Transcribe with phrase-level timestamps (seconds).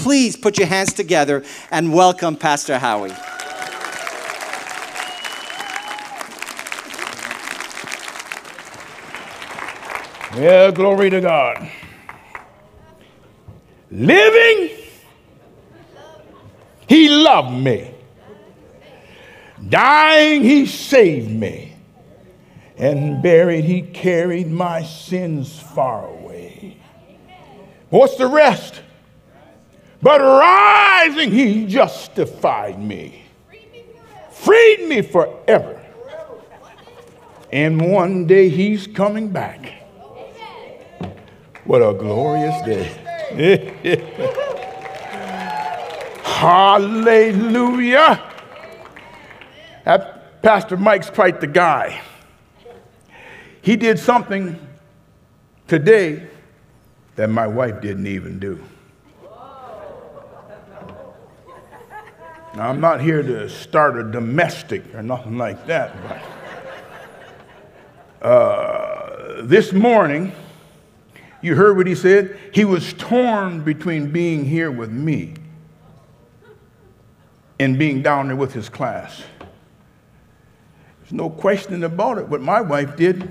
[0.00, 3.10] Please put your hands together and welcome Pastor Howie.
[10.40, 11.70] Yeah, glory to God.
[13.90, 14.70] Living,
[16.88, 17.94] he loved me.
[19.68, 21.74] Dying, he saved me.
[22.78, 26.78] And buried, he carried my sins far away.
[27.90, 28.80] What's the rest?
[30.02, 33.24] But rising, he justified me,
[34.30, 35.80] freed me forever.
[37.52, 39.82] And one day he's coming back.
[41.64, 42.96] What a glorious day.
[46.24, 48.22] Hallelujah.
[49.84, 52.00] That Pastor Mike's quite the guy.
[53.60, 54.58] He did something
[55.68, 56.26] today
[57.16, 58.64] that my wife didn't even do.
[62.54, 65.94] Now, I'm not here to start a domestic or nothing like that,
[68.20, 70.32] but uh, this morning,
[71.42, 72.36] you heard what he said?
[72.52, 75.34] He was torn between being here with me
[77.60, 79.22] and being down there with his class.
[81.00, 82.26] There's no question about it.
[82.26, 83.30] What my wife did,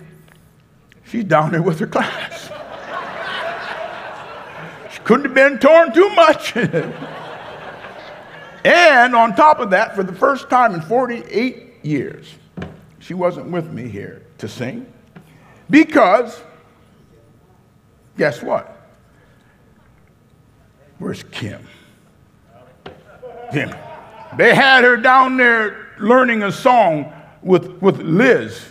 [1.03, 2.49] she's down there with her class.
[4.93, 6.55] she couldn't have been torn too much.
[8.63, 12.33] and on top of that, for the first time in 48 years,
[12.99, 14.91] she wasn't with me here to sing
[15.69, 16.41] because
[18.19, 18.75] Guess what?
[20.97, 21.65] Where's Kim?
[23.53, 23.73] Kim.
[24.35, 28.61] They had her down there learning a song with, with Liz,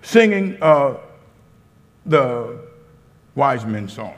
[0.00, 0.96] singing uh,
[2.06, 2.58] the
[3.34, 4.16] Wise Men song.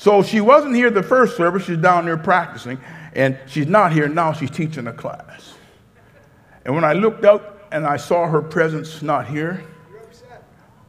[0.00, 2.80] So she wasn't here the first service, she's down there practicing,
[3.12, 5.52] and she's not here now, she's teaching a class.
[6.64, 9.62] And when I looked out and I saw her presence not here,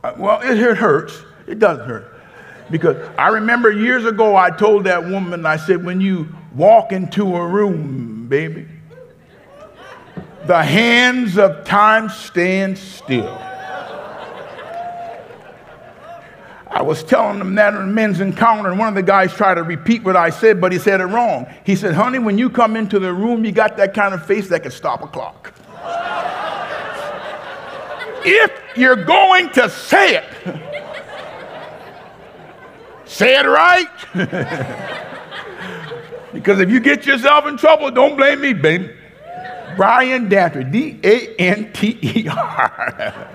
[0.01, 1.23] uh, well, it hurts.
[1.45, 2.21] It doesn't hurt.
[2.69, 7.35] Because I remember years ago, I told that woman, I said, when you walk into
[7.35, 8.65] a room, baby,
[10.45, 13.37] the hands of time stand still.
[16.71, 19.55] I was telling them that in a men's encounter, and one of the guys tried
[19.55, 21.45] to repeat what I said, but he said it wrong.
[21.65, 24.47] He said, Honey, when you come into the room, you got that kind of face
[24.47, 25.53] that can stop a clock
[28.23, 30.23] if you're going to say it,
[33.05, 33.89] say it right.
[36.33, 38.95] because if you get yourself in trouble, don't blame me, baby.
[39.75, 43.27] Brian Danter, D A N T E R.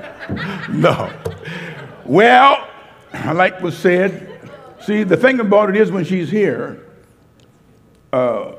[0.71, 1.13] no.
[2.05, 2.67] Well,
[3.35, 4.41] like was said,
[4.81, 6.85] see, the thing about it is when she's here,
[8.13, 8.53] uh,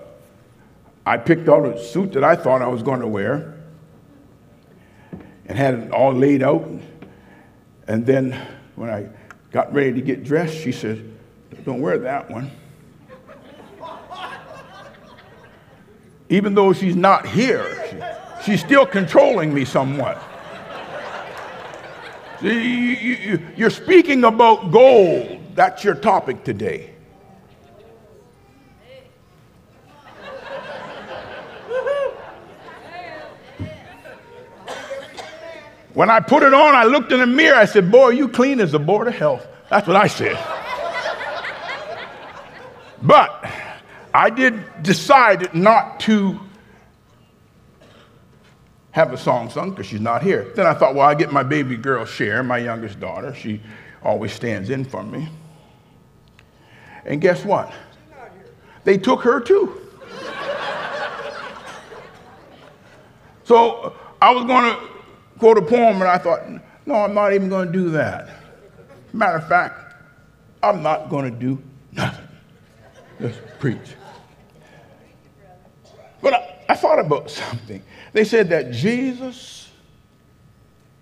[1.05, 3.55] I picked out a suit that I thought I was going to wear
[5.45, 6.69] and had it all laid out.
[7.87, 8.33] And then
[8.75, 9.07] when I
[9.51, 11.09] got ready to get dressed, she said,
[11.63, 12.51] Don't wear that one.
[16.29, 17.85] Even though she's not here,
[18.43, 20.21] she, she's still controlling me somewhat.
[22.41, 25.39] You, you, you're speaking about gold.
[25.55, 26.93] That's your topic today.
[35.95, 37.55] When I put it on, I looked in the mirror.
[37.55, 39.47] I said, Boy, you clean as a board of health.
[39.71, 40.37] That's what I said.
[43.01, 43.51] but
[44.13, 46.39] I did decide not to
[48.97, 50.51] have a song sung because she's not here.
[50.55, 53.31] Then I thought, well, I get my baby girl Cher, my youngest daughter.
[53.35, 53.61] She
[54.01, 55.29] always stands in for me.
[57.05, 57.71] And guess what?
[58.85, 59.79] They took her too.
[63.43, 64.79] so I was going to
[65.37, 66.41] quote a poem, and I thought,
[66.87, 68.29] no, I'm not even going to do that.
[69.13, 69.93] Matter of fact,
[70.63, 71.61] I'm not going to do
[71.91, 72.27] nothing.
[73.21, 73.93] Just preach.
[76.19, 77.83] But I, thought about something.
[78.13, 79.69] They said that Jesus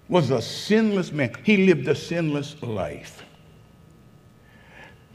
[0.08, 3.24] was a sinless man, he lived a sinless life.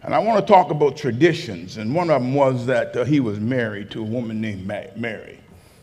[0.03, 1.77] And I want to talk about traditions.
[1.77, 5.39] And one of them was that uh, he was married to a woman named Mary.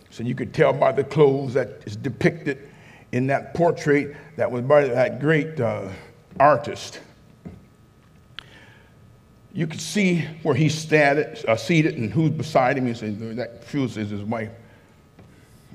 [0.09, 2.69] So you could tell by the clothes that is depicted
[3.11, 5.89] in that portrait that was by that great uh,
[6.39, 6.99] artist.
[9.53, 12.87] You could see where he's uh, seated and who's beside him.
[12.87, 14.49] He said, That shows is his wife.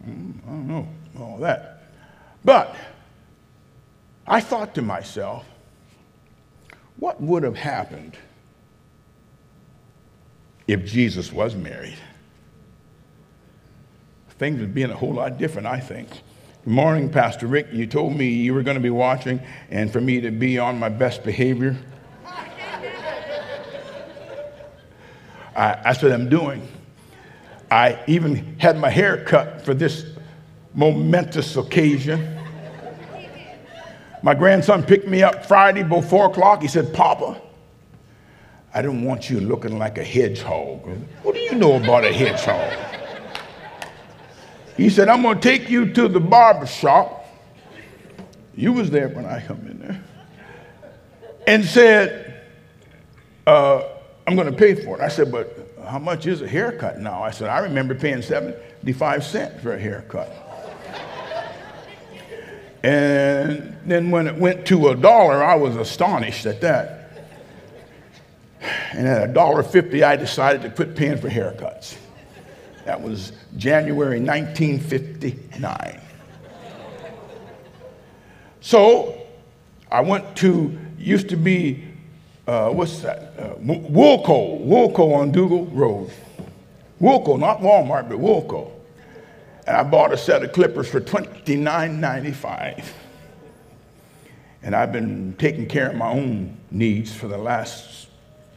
[0.07, 0.89] Mm, I don't know,
[1.21, 1.83] all that.
[2.45, 2.75] But
[4.27, 5.45] I thought to myself,
[6.97, 8.17] what would have happened
[10.67, 11.99] if Jesus was married?
[14.39, 16.09] Things would be a whole lot different, I think.
[16.65, 17.69] Good morning, Pastor Rick.
[17.73, 19.41] You told me you were going to be watching
[19.71, 21.77] and for me to be on my best behavior.
[25.55, 26.67] I, that's what I'm doing.
[27.73, 30.05] I even had my hair cut for this
[30.75, 32.39] momentous occasion.
[34.23, 36.61] My grandson picked me up Friday before four o'clock.
[36.61, 37.41] He said, Papa,
[38.75, 40.87] I don't want you looking like a hedgehog.
[41.23, 42.79] What do you know about a hedgehog?
[44.77, 47.27] He said, I'm going to take you to the barber shop.
[48.55, 50.05] You was there when I come in there.
[51.47, 52.43] And said,
[53.47, 53.83] uh,
[54.27, 55.03] I'm going to pay for it.
[55.03, 57.23] I said, but how much is a haircut now?
[57.23, 60.33] I said, I remember paying 75 cents for a haircut.
[62.83, 67.11] And then when it went to a dollar, I was astonished at that.
[68.93, 71.99] And at a dollar fifty, I decided to quit paying for haircuts.
[72.87, 76.01] That was January 1959.
[78.63, 79.27] So
[79.91, 81.85] I went to, used to be,
[82.47, 83.35] uh, what's that?
[83.39, 86.11] Uh, Woolco, Woolco on Dougal Road.
[87.01, 88.71] Woolco, not Walmart, but Woolco.
[89.67, 92.85] And I bought a set of clippers for $29.95.
[94.63, 98.09] And I've been taking care of my own needs for the last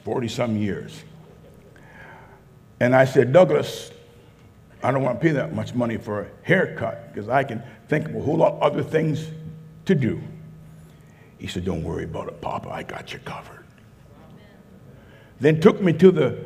[0.04, 1.04] 40 some years.
[2.80, 3.92] And I said, Douglas,
[4.84, 8.10] I don't want to pay that much money for a haircut because I can think
[8.10, 9.28] of a whole lot of other things
[9.86, 10.22] to do.
[11.40, 12.70] He said, Don't worry about it, Papa.
[12.70, 13.65] I got you covered.
[15.40, 16.38] Then took me to the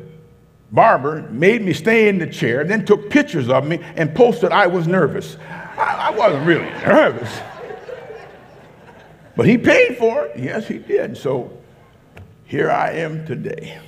[0.72, 4.66] barber, made me stay in the chair, then took pictures of me and posted I
[4.66, 5.36] was nervous.
[5.76, 7.40] I, I wasn't really nervous.
[9.36, 10.38] But he paid for it.
[10.38, 11.16] Yes, he did.
[11.16, 11.56] So
[12.44, 13.78] here I am today.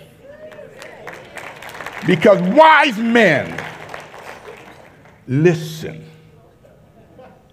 [2.07, 3.63] Because wise men
[5.27, 6.05] listen,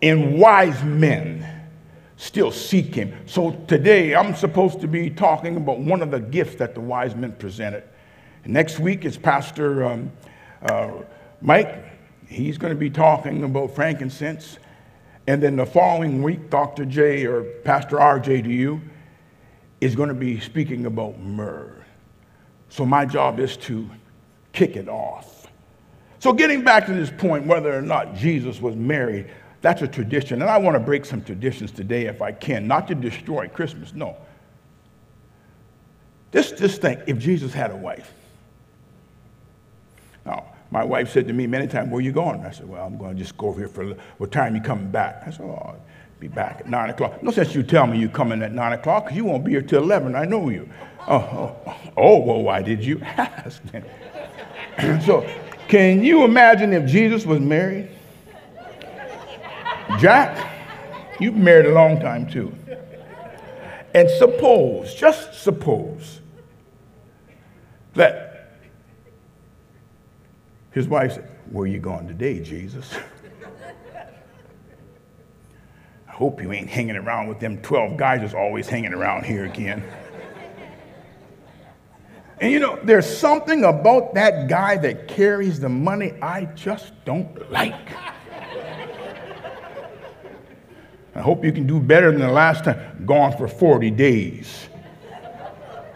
[0.01, 1.58] and wise men
[2.19, 3.13] still seek him.
[3.25, 7.15] So today I'm supposed to be talking about one of the gifts that the wise
[7.15, 7.83] men presented.
[8.45, 10.11] Next week is Pastor um,
[10.61, 10.91] uh,
[11.41, 11.85] Mike.
[12.27, 14.59] He's going to be talking about frankincense.
[15.27, 16.83] And then the following week, Dr.
[16.83, 18.81] J or Pastor RJ to you
[19.79, 21.85] is going to be speaking about myrrh.
[22.67, 23.89] So my job is to
[24.51, 25.47] kick it off.
[26.19, 29.29] So getting back to this point, whether or not Jesus was married,
[29.61, 30.41] that's a tradition.
[30.41, 33.93] And I want to break some traditions today if I can, not to destroy Christmas,
[33.93, 34.15] no.
[36.31, 38.13] Just, just think if Jesus had a wife.
[40.25, 42.45] Now, my wife said to me many times, Where are you going?
[42.45, 44.55] I said, Well, I'm going to just go over here for a little what time
[44.55, 45.23] you coming back?
[45.25, 45.79] I said, Oh, I'll
[46.19, 47.23] be back at 9 o'clock.
[47.23, 49.61] No sense you tell me you're coming at 9 o'clock because you won't be here
[49.61, 50.15] till 11.
[50.15, 50.69] I know you.
[51.07, 53.61] Oh, oh, oh, oh well, why did you ask?
[55.05, 55.27] so,
[55.67, 57.89] can you imagine if Jesus was married?
[59.99, 60.49] Jack,
[61.19, 62.55] you've been married a long time too.
[63.93, 66.21] And suppose, just suppose,
[67.95, 68.53] that
[70.71, 72.95] his wife said, Where you going today, Jesus?
[76.07, 79.45] I hope you ain't hanging around with them 12 guys that's always hanging around here
[79.45, 79.83] again.
[82.39, 87.51] And you know, there's something about that guy that carries the money I just don't
[87.51, 87.75] like.
[91.19, 93.03] I hope you can do better than the last time.
[93.05, 94.69] Gone for 40 days.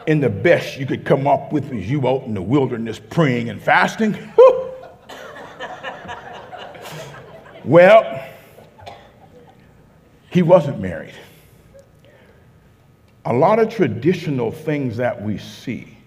[0.05, 3.49] And the best you could come up with is you out in the wilderness praying
[3.49, 4.17] and fasting.
[7.65, 8.21] Well,
[10.29, 11.13] he wasn't married.
[13.23, 15.97] A lot of traditional things that we see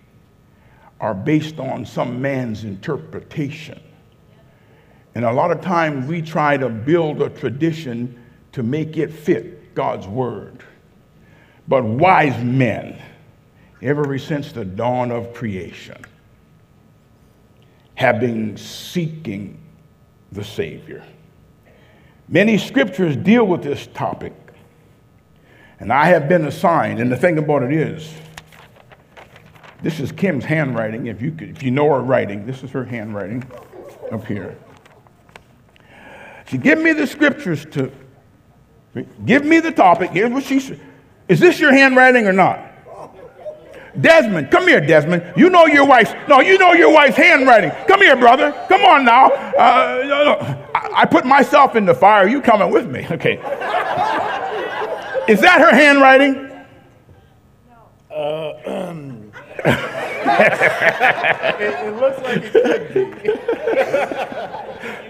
[1.01, 3.81] are based on some man's interpretation.
[5.15, 8.23] And a lot of times we try to build a tradition
[8.57, 10.65] to make it fit God's word.
[11.69, 12.99] But wise men,
[13.83, 16.03] ever since the dawn of creation,
[17.97, 19.59] have been seeking
[20.33, 21.05] the Savior.
[22.31, 24.33] Many scriptures deal with this topic,
[25.79, 28.11] and I have been assigned, and the thing about it is,
[29.83, 31.09] This is Kim's handwriting.
[31.09, 33.45] If you, could, if you know her writing, this is her handwriting
[34.11, 34.57] up here.
[36.47, 37.93] She gave me the scriptures to
[39.25, 40.11] give me the topic.
[40.11, 40.81] Here's what she said.
[41.29, 42.67] Is this your handwriting or not?
[44.01, 45.23] Desmond, come here, Desmond.
[45.37, 47.71] You know your wife's, no, you know your wife's handwriting.
[47.89, 48.53] Come here, brother.
[48.69, 49.31] Come on now.
[49.31, 50.39] Uh, no, no.
[50.75, 52.29] I, I, put myself in the fire.
[52.29, 53.07] You coming with me?
[53.11, 53.37] Okay.
[55.29, 56.51] Is that her handwriting?
[58.11, 59.33] Uh, um.
[61.59, 63.29] it, it, looks like it could be.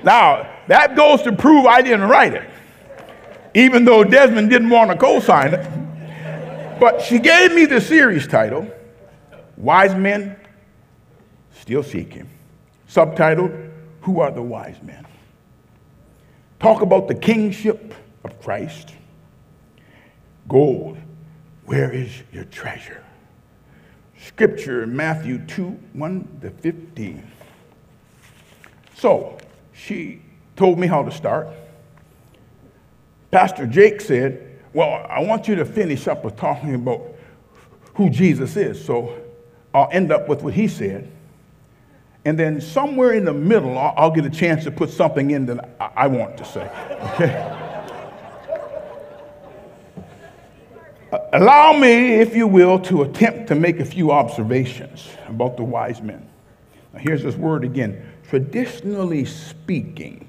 [0.04, 2.48] now, that goes to prove I didn't write it,
[3.56, 6.78] even though Desmond didn't want to co sign it.
[6.78, 8.70] But she gave me the series title,
[9.56, 10.36] Wise Men
[11.58, 12.28] Still Seek Him.
[12.86, 13.72] Subtitled,
[14.02, 15.06] Who Are the Wise Men?
[16.60, 17.94] Talk about the kingship
[18.24, 18.92] of Christ.
[20.48, 20.98] Gold,
[21.64, 23.02] where is your treasure?
[24.18, 27.32] Scripture, Matthew 2 1 to 15.
[28.96, 29.38] So,
[29.72, 30.20] she
[30.56, 31.48] told me how to start.
[33.36, 37.02] Pastor Jake said, well, I want you to finish up with talking about
[37.92, 38.82] who Jesus is.
[38.82, 39.14] So
[39.74, 41.12] I'll end up with what he said.
[42.24, 45.44] And then somewhere in the middle, I'll, I'll get a chance to put something in
[45.44, 46.70] that I, I want to say.
[47.12, 47.52] Okay?
[51.34, 56.00] Allow me, if you will, to attempt to make a few observations about the wise
[56.00, 56.26] men.
[56.94, 58.02] Now, here's this word again.
[58.30, 60.26] Traditionally speaking,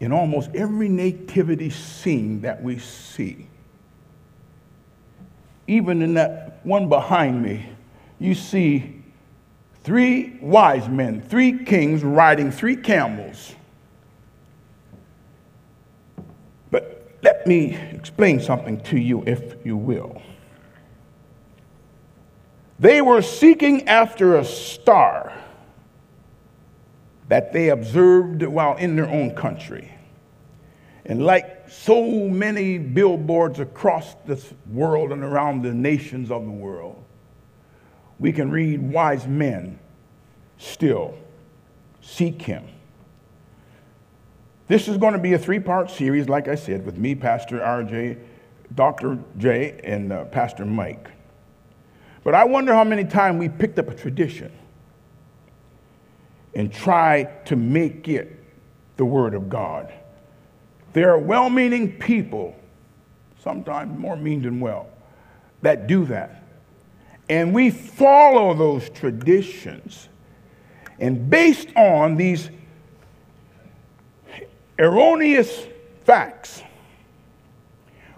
[0.00, 3.48] in almost every nativity scene that we see.
[5.66, 7.66] Even in that one behind me,
[8.18, 9.02] you see
[9.82, 13.54] three wise men, three kings riding three camels.
[16.70, 20.22] But let me explain something to you, if you will.
[22.78, 25.32] They were seeking after a star
[27.28, 29.94] that they observed while in their own country.
[31.04, 37.02] And like so many billboards across this world and around the nations of the world,
[38.18, 39.78] we can read wise men
[40.58, 41.14] still
[42.00, 42.64] seek him.
[44.66, 47.58] This is going to be a three part series, like I said, with me, Pastor
[47.58, 48.18] RJ,
[48.74, 49.18] Dr.
[49.38, 51.10] J, and uh, Pastor Mike.
[52.22, 54.52] But I wonder how many times we picked up a tradition
[56.54, 58.44] and try to make it
[58.96, 59.92] the Word of God.
[60.92, 62.56] There are well meaning people,
[63.42, 64.88] sometimes more mean than well,
[65.62, 66.42] that do that.
[67.28, 70.08] And we follow those traditions.
[70.98, 72.50] And based on these
[74.78, 75.66] erroneous
[76.04, 76.62] facts,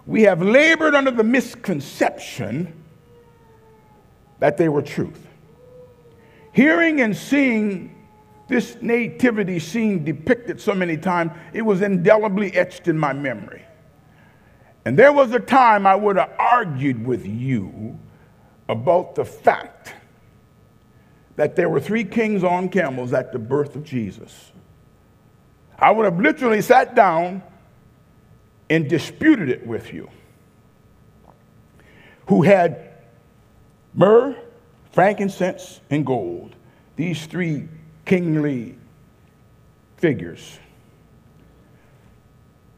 [0.06, 2.72] we have labored under the misconception
[4.38, 5.26] that they were truth.
[6.52, 7.94] Hearing and seeing
[8.50, 13.64] this nativity scene depicted so many times, it was indelibly etched in my memory.
[14.84, 17.98] And there was a time I would have argued with you
[18.68, 19.94] about the fact
[21.36, 24.52] that there were three kings on camels at the birth of Jesus.
[25.78, 27.42] I would have literally sat down
[28.68, 30.10] and disputed it with you.
[32.26, 32.90] Who had
[33.94, 34.36] myrrh,
[34.92, 36.54] frankincense, and gold.
[36.96, 37.68] These three
[38.04, 38.76] kingly
[39.96, 40.58] figures.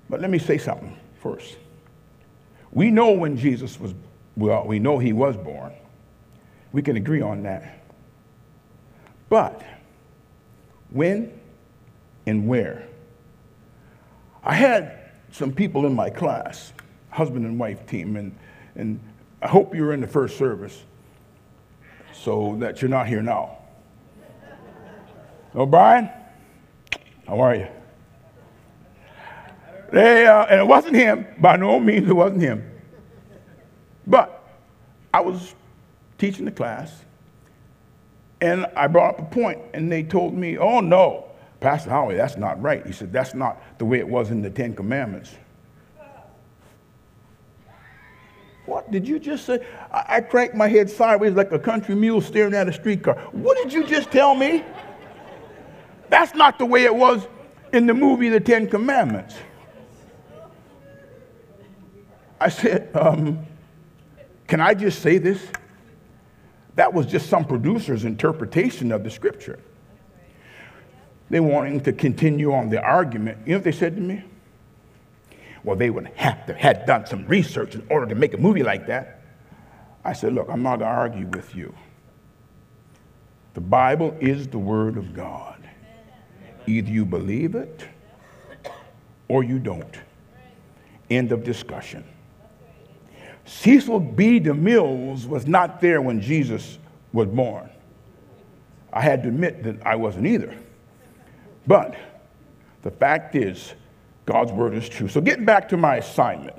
[0.09, 1.57] But let me say something first.
[2.73, 3.95] We know when Jesus was,
[4.37, 5.73] well, we know he was born.
[6.73, 7.81] We can agree on that.
[9.29, 9.63] But
[10.91, 11.33] when
[12.27, 12.87] and where?
[14.45, 14.99] I had
[15.31, 16.73] some people in my class,
[17.11, 18.37] husband and wife team, and,
[18.75, 19.01] and
[19.41, 20.83] I hope you were in the first service
[22.13, 23.59] so that you're not here now.
[25.55, 26.11] O'Brien,
[27.27, 27.69] how are you?
[29.93, 31.27] They, uh, and it wasn't him.
[31.39, 32.69] By no means, it wasn't him.
[34.07, 34.43] But
[35.13, 35.55] I was
[36.17, 37.05] teaching the class,
[38.41, 41.27] and I brought up a point, and they told me, "Oh no,
[41.61, 44.51] Pastor Howie, that's not right." He said, "That's not the way it was in the
[44.51, 45.37] Ten Commandments."
[48.65, 49.65] What did you just say?
[49.93, 53.17] I, I cranked my head sideways like a country mule staring at a streetcar.
[53.33, 54.65] What did you just tell me?
[56.13, 57.27] That's not the way it was
[57.73, 59.35] in the movie The Ten Commandments.
[62.39, 63.47] I said, um,
[64.47, 65.43] Can I just say this?
[66.75, 69.59] That was just some producer's interpretation of the scripture.
[71.31, 73.39] They wanting to continue on the argument.
[73.47, 74.23] You know what they said to me?
[75.65, 78.63] Well, they would have to have done some research in order to make a movie
[78.63, 79.23] like that.
[80.05, 81.75] I said, Look, I'm not going to argue with you.
[83.55, 85.52] The Bible is the Word of God.
[86.67, 87.87] Either you believe it
[89.29, 89.99] or you don't.
[91.11, 92.05] End of discussion.
[93.45, 94.41] Cecil B.
[94.41, 96.79] DeMille was not there when Jesus
[97.13, 97.69] was born.
[98.93, 100.55] I had to admit that I wasn't either.
[101.67, 101.97] But
[102.83, 103.75] the fact is,
[104.27, 105.09] God's word is true.
[105.09, 106.57] So, getting back to my assignment,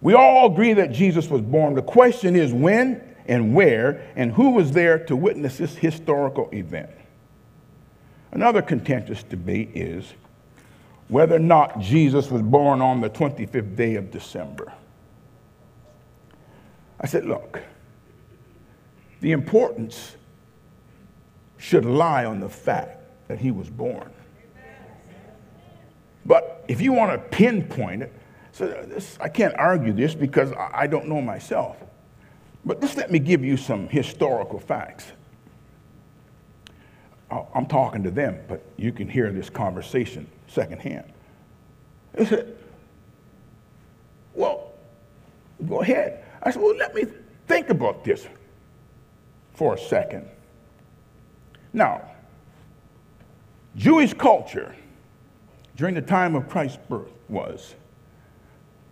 [0.00, 1.74] we all agree that Jesus was born.
[1.74, 6.90] The question is when and where and who was there to witness this historical event.
[8.32, 10.12] Another contentious debate is
[11.08, 14.72] whether or not Jesus was born on the 25th day of December.
[17.00, 17.62] I said, look,
[19.20, 20.16] the importance
[21.56, 24.10] should lie on the fact that he was born.
[26.26, 28.12] But if you want to pinpoint it,
[28.52, 31.76] so this, I can't argue this because I don't know myself.
[32.64, 35.12] But just let me give you some historical facts.
[37.30, 41.12] I'm talking to them, but you can hear this conversation secondhand.
[42.14, 42.56] They said,
[44.34, 44.72] Well,
[45.68, 46.24] go ahead.
[46.42, 47.04] I said, Well, let me
[47.46, 48.26] think about this
[49.54, 50.26] for a second.
[51.72, 52.02] Now,
[53.76, 54.74] Jewish culture
[55.76, 57.74] during the time of Christ's birth was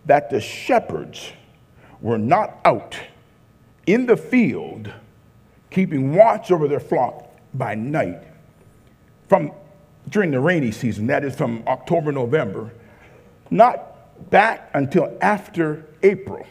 [0.05, 1.31] that the shepherds
[2.01, 2.97] were not out
[3.87, 4.91] in the field
[5.71, 8.26] keeping watch over their flock by night
[9.27, 9.51] from
[10.09, 12.71] during the rainy season, that is from October, November,
[13.49, 16.45] not back until after April,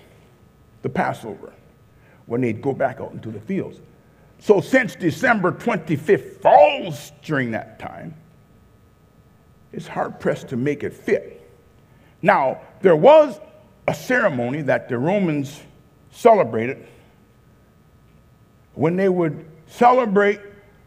[0.82, 1.52] the Passover,
[2.26, 3.80] when they'd go back out into the fields.
[4.38, 8.14] So since December 25th falls during that time,
[9.72, 11.50] it's hard pressed to make it fit.
[12.22, 13.40] Now, there was
[13.88, 15.60] a ceremony that the Romans
[16.10, 16.86] celebrated
[18.74, 20.40] when they would celebrate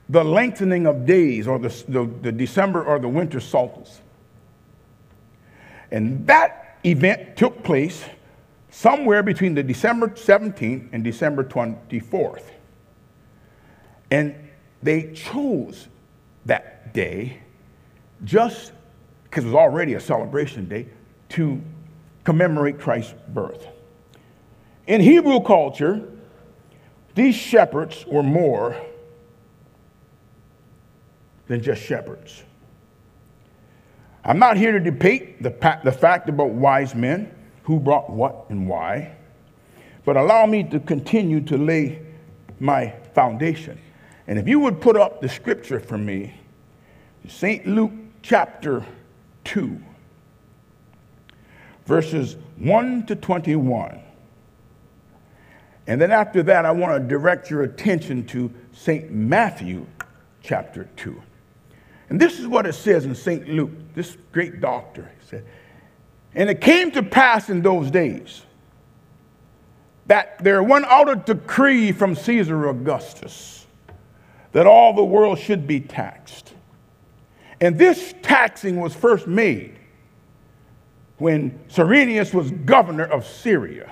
[0.10, 4.02] the lengthening of days or the, the, the December or the winter solstice.
[5.92, 8.04] And that event took place
[8.72, 12.44] somewhere between the December 17th and December 24th.
[14.12, 14.36] And
[14.82, 15.88] they chose
[16.46, 17.40] that day
[18.24, 18.72] just
[19.24, 20.88] because it was already a celebration day
[21.30, 21.62] to
[22.24, 23.68] commemorate Christ's birth.
[24.88, 26.02] In Hebrew culture,
[27.14, 28.76] these shepherds were more
[31.50, 32.44] than just shepherds.
[34.24, 35.50] I'm not here to debate the,
[35.84, 39.16] the fact about wise men, who brought what and why,
[40.06, 42.02] but allow me to continue to lay
[42.60, 43.80] my foundation.
[44.28, 46.34] And if you would put up the scripture for me,
[47.28, 47.66] St.
[47.66, 48.86] Luke chapter
[49.46, 49.82] 2,
[51.86, 54.00] verses 1 to 21.
[55.88, 59.12] And then after that, I want to direct your attention to St.
[59.12, 59.88] Matthew
[60.44, 61.24] chapter 2.
[62.10, 63.48] And this is what it says in St.
[63.48, 65.12] Luke, this great doctor.
[65.30, 65.46] Said,
[66.34, 68.44] And it came to pass in those days
[70.08, 73.68] that there went out a decree from Caesar Augustus
[74.52, 76.54] that all the world should be taxed.
[77.62, 79.78] And this taxing was first made
[81.18, 83.92] when Cyrenius was governor of Syria.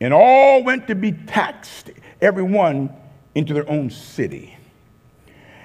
[0.00, 1.90] And all went to be taxed,
[2.20, 2.92] everyone
[3.34, 4.55] into their own city.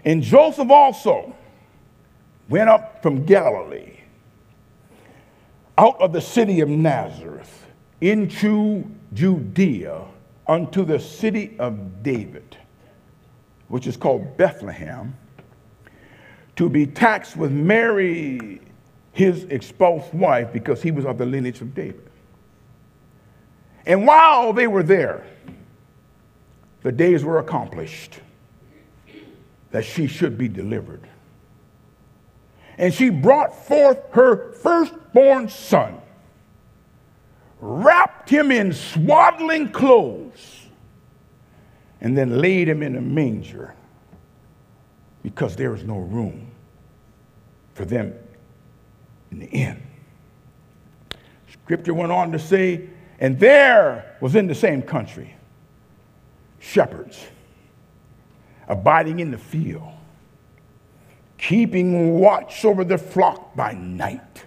[0.03, 1.35] And Joseph also
[2.49, 3.97] went up from Galilee,
[5.77, 7.67] out of the city of Nazareth,
[8.01, 8.83] into
[9.13, 10.01] Judea,
[10.47, 12.57] unto the city of David
[13.71, 15.15] which is called Bethlehem,
[16.57, 18.59] to be taxed with Mary,
[19.13, 22.09] his espoused wife, because he was of the lineage of David.
[23.85, 25.25] And while they were there,
[26.83, 28.19] the days were accomplished
[29.71, 31.07] that she should be delivered.
[32.77, 36.01] And she brought forth her firstborn son,
[37.59, 40.67] wrapped him in swaddling clothes
[41.99, 43.75] and then laid him in a manger
[45.23, 46.47] because there was no room
[47.75, 48.13] for them
[49.31, 49.81] in the inn.
[51.63, 55.35] Scripture went on to say, and there was in the same country
[56.59, 57.27] shepherds
[58.71, 59.91] abiding in the field,
[61.37, 64.45] keeping watch over the flock by night.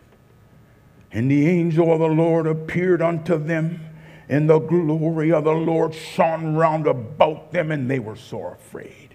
[1.12, 3.80] And the angel of the Lord appeared unto them
[4.28, 9.14] and the glory of the Lord shone round about them, and they were sore afraid.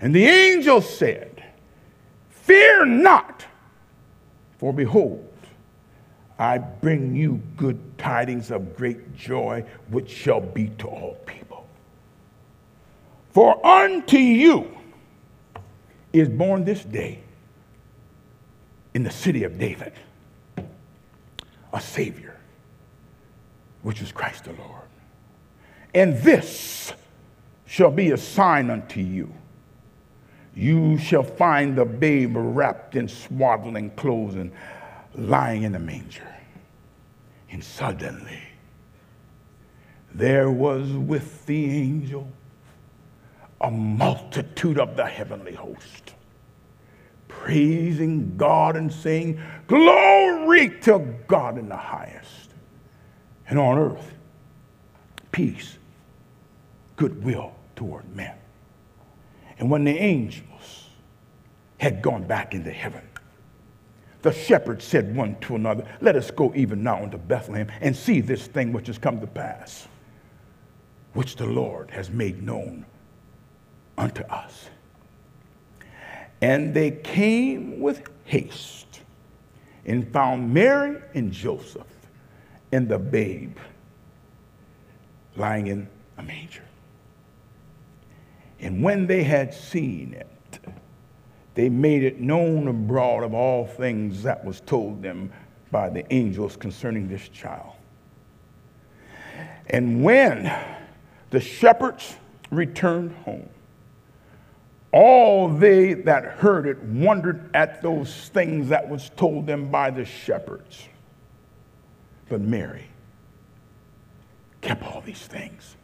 [0.00, 1.42] And the angel said,
[2.28, 3.46] Fear not,
[4.58, 5.22] for behold,
[6.38, 11.35] I bring you good tidings of great joy, which shall be to all people.
[13.36, 14.66] For unto you
[16.10, 17.20] is born this day
[18.94, 19.92] in the city of David
[21.70, 22.34] a Savior,
[23.82, 24.88] which is Christ the Lord.
[25.94, 26.94] And this
[27.66, 29.30] shall be a sign unto you.
[30.54, 34.50] You shall find the babe wrapped in swaddling clothes and
[35.14, 36.34] lying in a manger.
[37.50, 38.40] And suddenly
[40.14, 42.32] there was with the angel
[43.60, 46.14] a multitude of the heavenly host,
[47.28, 52.50] praising God and saying, Glory to God in the highest,
[53.48, 54.14] and on earth,
[55.32, 55.78] peace,
[56.96, 58.34] goodwill toward men.
[59.58, 60.90] And when the angels
[61.78, 63.02] had gone back into heaven,
[64.22, 68.20] the shepherds said one to another, Let us go even now into Bethlehem and see
[68.20, 69.86] this thing which has come to pass,
[71.14, 72.84] which the Lord has made known
[73.98, 74.68] unto us.
[76.40, 79.00] And they came with haste
[79.84, 81.86] and found Mary and Joseph
[82.72, 83.56] and the babe
[85.36, 86.62] lying in a manger.
[88.60, 90.58] And when they had seen it,
[91.54, 95.32] they made it known abroad of all things that was told them
[95.70, 97.72] by the angels concerning this child.
[99.68, 100.52] And when
[101.30, 102.16] the shepherds
[102.50, 103.48] returned home,
[104.92, 110.04] all they that heard it wondered at those things that was told them by the
[110.04, 110.88] shepherds.
[112.28, 112.86] But Mary
[114.60, 115.76] kept all these things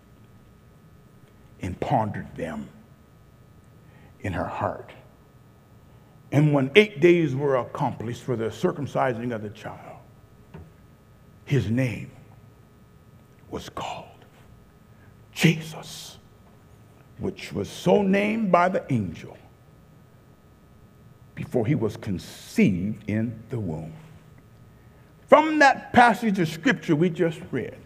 [1.60, 2.68] and pondered them
[4.20, 4.90] in her heart.
[6.32, 9.98] And when eight days were accomplished for the circumcising of the child,
[11.44, 12.10] his name
[13.50, 14.06] was called
[15.32, 16.18] Jesus,
[17.22, 19.36] which was so named by the angel
[21.34, 23.92] before he was conceived in the womb.
[25.28, 27.78] From that passage of scripture we just read,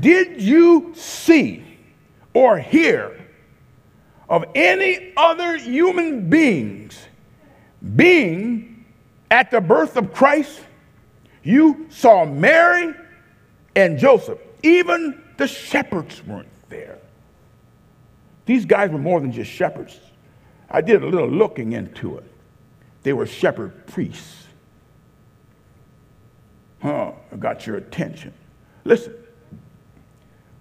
[0.00, 1.62] did you see
[2.32, 3.16] or hear
[4.28, 6.98] of any other human beings
[7.94, 8.84] being
[9.30, 10.60] at the birth of Christ?
[11.44, 12.94] You saw Mary
[13.76, 14.38] and Joseph.
[14.62, 16.48] Even the shepherds weren't.
[18.46, 19.98] These guys were more than just shepherds.
[20.70, 22.24] I did a little looking into it.
[23.02, 24.46] They were shepherd priests.
[26.82, 28.34] Huh, I got your attention.
[28.84, 29.14] Listen,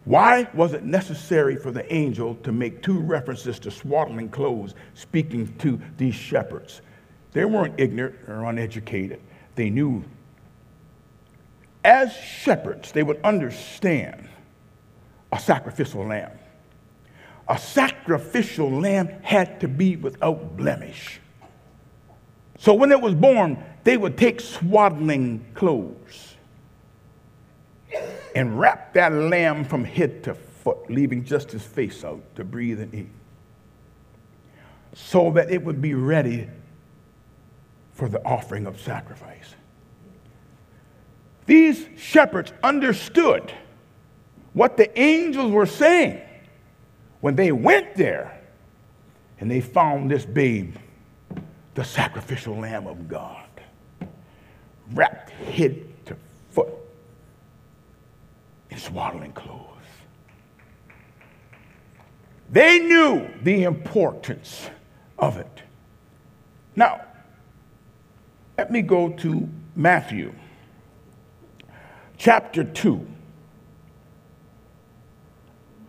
[0.06, 5.54] why was it necessary for the angel to make two references to swaddling clothes speaking
[5.60, 6.82] to these shepherds?
[7.32, 9.22] They weren't ignorant or uneducated.
[9.56, 10.04] They knew.
[11.84, 14.28] As shepherds, they would understand
[15.32, 16.32] a sacrificial lamb.
[17.47, 21.19] A sacrificial lamb had to be without blemish.
[22.58, 26.36] So when it was born, they would take swaddling clothes
[28.36, 32.79] and wrap that lamb from head to foot, leaving just his face out to breathe
[32.79, 33.10] and eat,
[34.93, 36.47] so that it would be ready
[37.91, 39.56] for the offering of sacrifice.
[41.45, 43.53] These shepherds understood
[44.53, 46.21] what the angels were saying
[47.23, 48.38] when they went there
[49.39, 50.75] and they found this babe,
[51.73, 53.47] the sacrificial lamb of God,
[54.91, 56.17] wrapped head to
[56.51, 56.67] foot
[58.69, 59.62] in swaddling clothes.
[62.51, 64.69] They knew the importance
[65.17, 65.62] of it.
[66.75, 67.05] Now,
[68.57, 70.33] let me go to Matthew
[72.17, 73.07] chapter 2,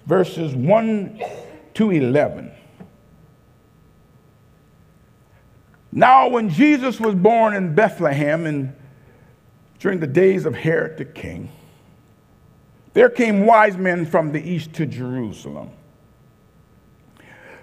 [0.07, 1.21] verses 1
[1.75, 2.53] to 11.
[5.93, 8.75] Now, when Jesus was born in Bethlehem and
[9.79, 11.49] during the days of Herod the king,
[12.95, 15.71] there came wise men from the east to Jerusalem,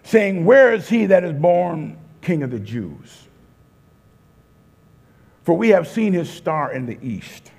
[0.04, 3.28] saying, Where is he that is born king of the Jews?
[5.44, 7.52] For we have seen his star in the east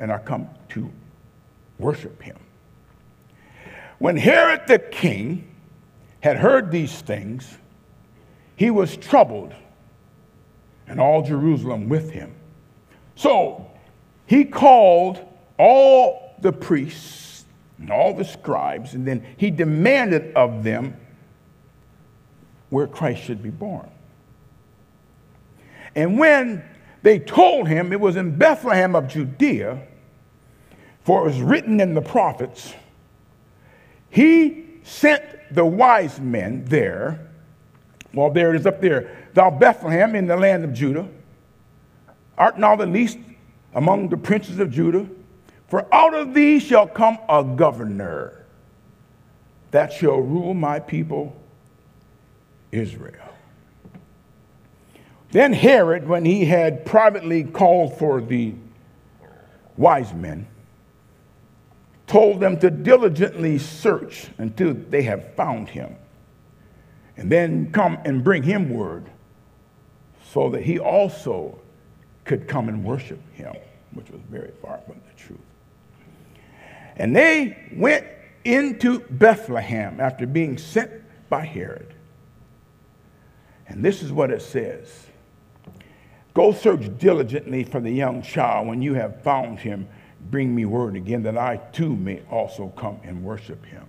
[0.00, 0.90] and are come to
[1.78, 2.38] worship him.
[3.98, 5.48] When Herod the king
[6.20, 7.58] had heard these things,
[8.56, 9.54] he was troubled,
[10.86, 12.34] and all Jerusalem with him.
[13.14, 13.70] So
[14.26, 15.24] he called
[15.58, 17.44] all the priests
[17.78, 20.96] and all the scribes, and then he demanded of them
[22.70, 23.88] where Christ should be born.
[25.94, 26.62] And when
[27.02, 29.82] they told him it was in Bethlehem of Judea,
[31.02, 32.74] for it was written in the prophets,
[34.10, 35.22] he sent
[35.54, 37.28] the wise men there.
[38.14, 39.16] Well, there it is up there.
[39.34, 41.08] Thou Bethlehem in the land of Judah,
[42.36, 43.18] art thou the least
[43.74, 45.06] among the princes of Judah?
[45.68, 48.46] For out of thee shall come a governor
[49.70, 51.36] that shall rule my people
[52.72, 53.28] Israel.
[55.30, 58.54] Then Herod, when he had privately called for the
[59.76, 60.46] wise men,
[62.08, 65.94] told them to diligently search until they have found him,
[67.16, 69.04] and then come and bring him word
[70.32, 71.58] so that he also
[72.24, 73.54] could come and worship him,
[73.92, 75.38] which was very far from the truth.
[76.96, 78.06] And they went
[78.44, 80.90] into Bethlehem after being sent
[81.28, 81.94] by Herod.
[83.68, 85.06] And this is what it says
[86.34, 88.68] Go search diligently for the young child.
[88.68, 89.88] When you have found him,
[90.20, 93.86] bring me word again that I too may also come and worship him.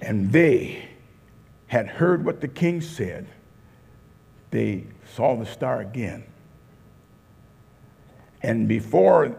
[0.00, 0.88] And they
[1.66, 3.26] had heard what the king said.
[4.50, 6.24] They saw the star again.
[8.42, 9.36] And before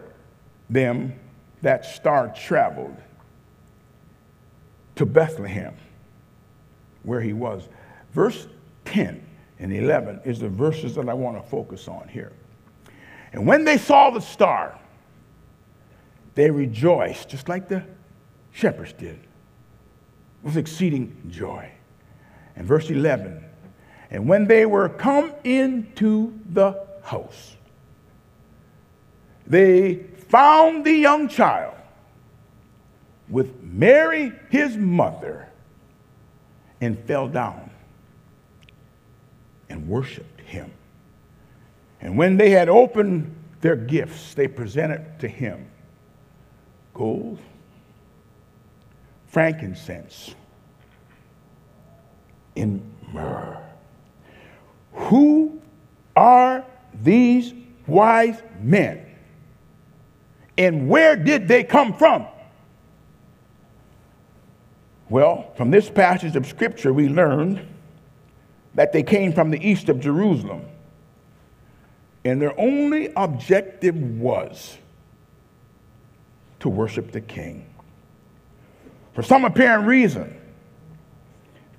[0.68, 1.18] them,
[1.62, 2.96] that star traveled
[4.96, 5.74] to Bethlehem,
[7.02, 7.68] where he was.
[8.12, 8.46] Verse
[8.84, 9.24] 10
[9.58, 12.32] and 11 is the verses that I want to focus on here.
[13.32, 14.78] And when they saw the star,
[16.34, 17.84] they rejoiced, just like the
[18.52, 19.20] shepherds did,
[20.42, 21.70] with exceeding joy.
[22.56, 23.44] And verse 11,
[24.10, 27.56] and when they were come into the house,
[29.46, 29.94] they
[30.28, 31.74] found the young child
[33.28, 35.48] with Mary, his mother,
[36.80, 37.70] and fell down
[39.68, 40.72] and worshiped him.
[42.00, 45.66] And when they had opened their gifts, they presented to him
[46.94, 47.38] gold,
[49.28, 50.34] frankincense,
[52.56, 52.82] and
[53.12, 53.58] myrrh.
[54.92, 55.60] Who
[56.16, 56.64] are
[57.02, 57.54] these
[57.86, 59.06] wise men?
[60.58, 62.26] And where did they come from?
[65.08, 67.66] Well, from this passage of scripture, we learned
[68.74, 70.64] that they came from the east of Jerusalem.
[72.24, 74.76] And their only objective was
[76.60, 77.66] to worship the king.
[79.14, 80.38] For some apparent reason,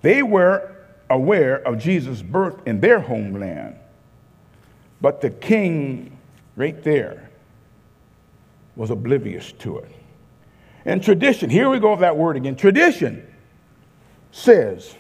[0.02, 0.76] they were
[1.10, 3.76] aware of Jesus' birth in their homeland.
[5.00, 6.18] But the king,
[6.56, 7.30] right there,
[8.76, 9.92] was oblivious to it.
[10.86, 12.56] And tradition, here we go with that word again.
[12.56, 13.28] Tradition
[14.32, 14.96] says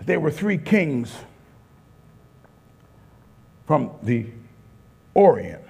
[0.00, 1.14] there were three kings
[3.70, 4.26] from the
[5.14, 5.62] Orient.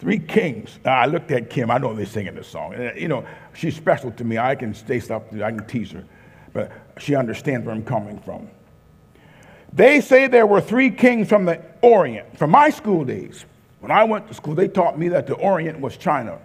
[0.00, 0.78] Three kings.
[0.86, 1.70] I looked at Kim.
[1.70, 2.72] I know they're singing this song.
[2.96, 4.38] You know, she's special to me.
[4.38, 5.24] I can stay stuff.
[5.34, 6.02] I can tease her,
[6.54, 8.48] but she understands where I'm coming from.
[9.70, 12.38] They say there were three kings from the Orient.
[12.38, 13.44] From my school days,
[13.80, 16.38] when I went to school, they taught me that the Orient was China,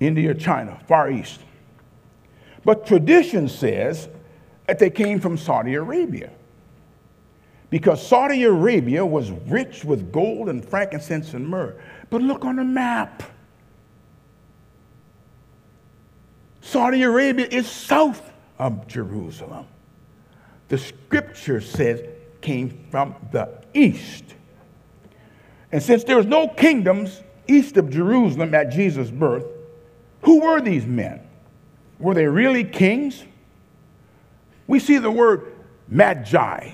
[0.00, 1.38] India, China, Far East.
[2.64, 4.08] But tradition says
[4.66, 6.32] that they came from Saudi Arabia
[7.70, 11.80] because Saudi Arabia was rich with gold and frankincense and myrrh.
[12.10, 13.22] But look on the map.
[16.60, 19.66] Saudi Arabia is south of Jerusalem.
[20.68, 22.02] The scripture says
[22.40, 24.24] came from the east.
[25.72, 29.44] And since there was no kingdoms east of Jerusalem at Jesus' birth,
[30.22, 31.20] who were these men?
[31.98, 33.24] Were they really kings?
[34.66, 35.52] We see the word
[35.88, 36.70] magi,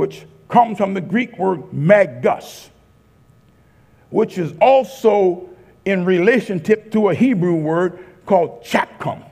[0.00, 2.70] which comes from the Greek word magus,
[4.08, 5.46] which is also
[5.84, 9.22] in relationship to a Hebrew word called chakam,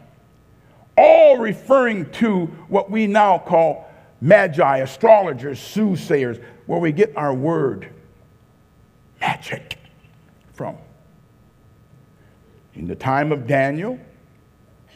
[0.94, 7.88] all referring to what we now call magi, astrologers, soothsayers, where we get our word
[9.22, 9.78] magic
[10.52, 10.76] from.
[12.74, 13.98] In the time of Daniel,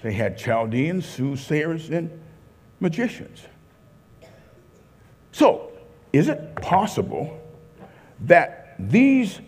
[0.02, 2.10] they had Chaldeans, soothsayers, and
[2.78, 3.46] magicians.
[5.32, 5.72] So,
[6.12, 7.40] is it possible
[8.20, 9.40] that these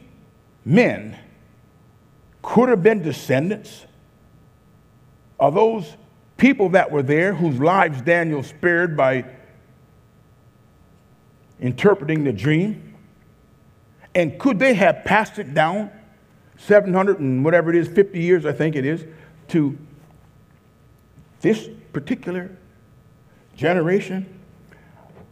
[0.65, 1.17] men
[2.43, 3.87] could have been descendants
[5.39, 5.97] of those
[6.37, 9.25] people that were there whose lives Daniel spared by
[11.61, 12.95] interpreting the dream?
[14.15, 15.91] And could they have passed it down
[16.57, 19.05] 700 and whatever it is, 50 years, I think it is,
[19.49, 19.77] to
[21.41, 22.57] this particular
[23.57, 24.34] generation?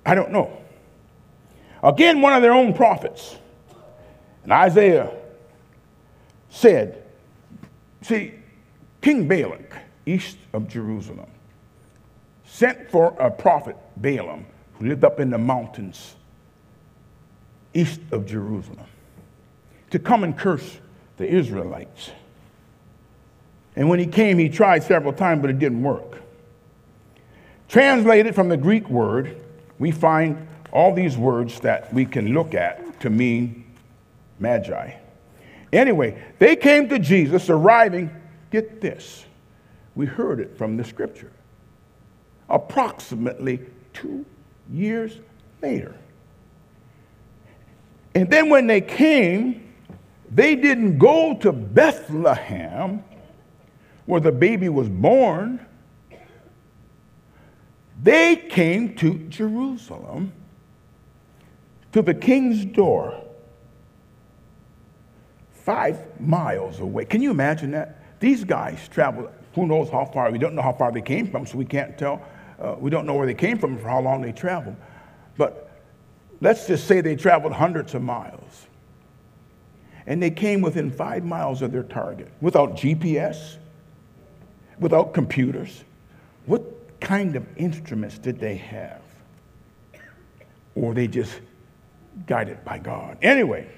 [0.04, 0.56] I don't know.
[1.82, 3.36] Again, one of their own prophets,
[4.44, 5.10] in Isaiah
[6.50, 7.02] said,
[8.02, 8.34] see,
[9.00, 11.30] King Balak, east of Jerusalem,
[12.44, 16.16] sent for a prophet, Balaam, who lived up in the mountains
[17.74, 18.86] east of Jerusalem,
[19.90, 20.78] to come and curse
[21.16, 22.10] the Israelites.
[23.74, 26.20] And when he came, he tried several times, but it didn't work.
[27.68, 29.41] Translated from the Greek word,
[29.82, 33.64] we find all these words that we can look at to mean
[34.38, 34.92] magi.
[35.72, 38.08] Anyway, they came to Jesus arriving,
[38.52, 39.24] get this,
[39.96, 41.32] we heard it from the scripture,
[42.48, 43.58] approximately
[43.92, 44.24] two
[44.70, 45.18] years
[45.60, 45.96] later.
[48.14, 49.74] And then when they came,
[50.30, 53.02] they didn't go to Bethlehem
[54.06, 55.66] where the baby was born.
[58.02, 60.32] They came to Jerusalem
[61.92, 63.22] to the king's door,
[65.52, 67.04] five miles away.
[67.04, 68.18] Can you imagine that?
[68.18, 71.46] These guys traveled, who knows how far, we don't know how far they came from,
[71.46, 72.22] so we can't tell.
[72.58, 74.76] Uh, we don't know where they came from for how long they traveled.
[75.36, 75.70] But
[76.40, 78.66] let's just say they traveled hundreds of miles.
[80.06, 83.56] And they came within five miles of their target without GPS,
[84.80, 85.84] without computers.
[87.02, 89.02] Kind of instruments did they have?
[90.76, 91.40] Or they just
[92.26, 93.18] guided by God.
[93.22, 93.68] Anyway,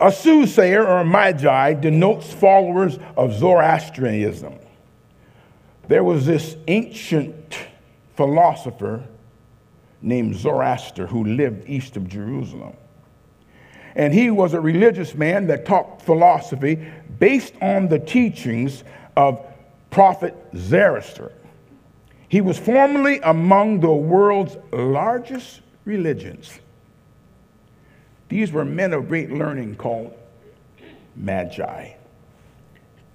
[0.00, 4.58] a soothsayer or a magi denotes followers of Zoroastrianism.
[5.86, 7.56] There was this ancient
[8.16, 9.04] philosopher
[10.02, 12.74] named Zoroaster who lived east of Jerusalem.
[13.94, 16.84] And he was a religious man that taught philosophy
[17.18, 18.82] based on the teachings
[19.16, 19.44] of
[19.90, 21.32] prophet Zoroaster.
[22.28, 26.60] He was formerly among the world's largest religions.
[28.28, 30.12] These were men of great learning called
[31.16, 31.92] magi,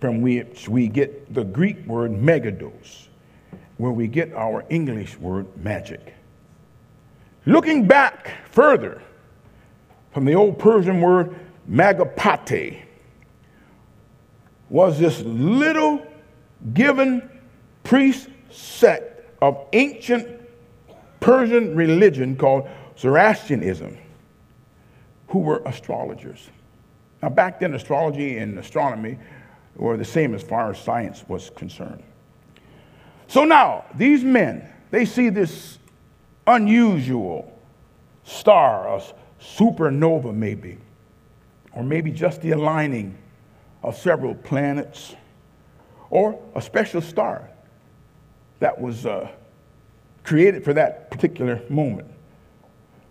[0.02, 3.08] from which we get the Greek word megados,
[3.78, 6.16] where we get our English word magic.
[7.46, 9.02] Looking back further
[10.12, 11.36] from the old Persian word
[11.70, 12.82] magapate,
[14.70, 16.04] was this little
[16.74, 17.30] given
[17.84, 20.42] priest sect of ancient
[21.20, 23.98] Persian religion called Zoroastrianism,
[25.28, 26.50] who were astrologers.
[27.22, 29.18] Now, back then, astrology and astronomy
[29.76, 32.04] were the same as far as science was concerned.
[33.28, 35.80] So now, these men, they see this
[36.46, 37.58] unusual
[38.24, 39.02] star, a
[39.42, 40.78] supernova maybe,
[41.74, 43.18] or maybe just the aligning
[43.82, 45.16] of several planets,
[46.14, 47.50] or a special star
[48.60, 49.28] that was uh,
[50.24, 52.08] created for that particular moment.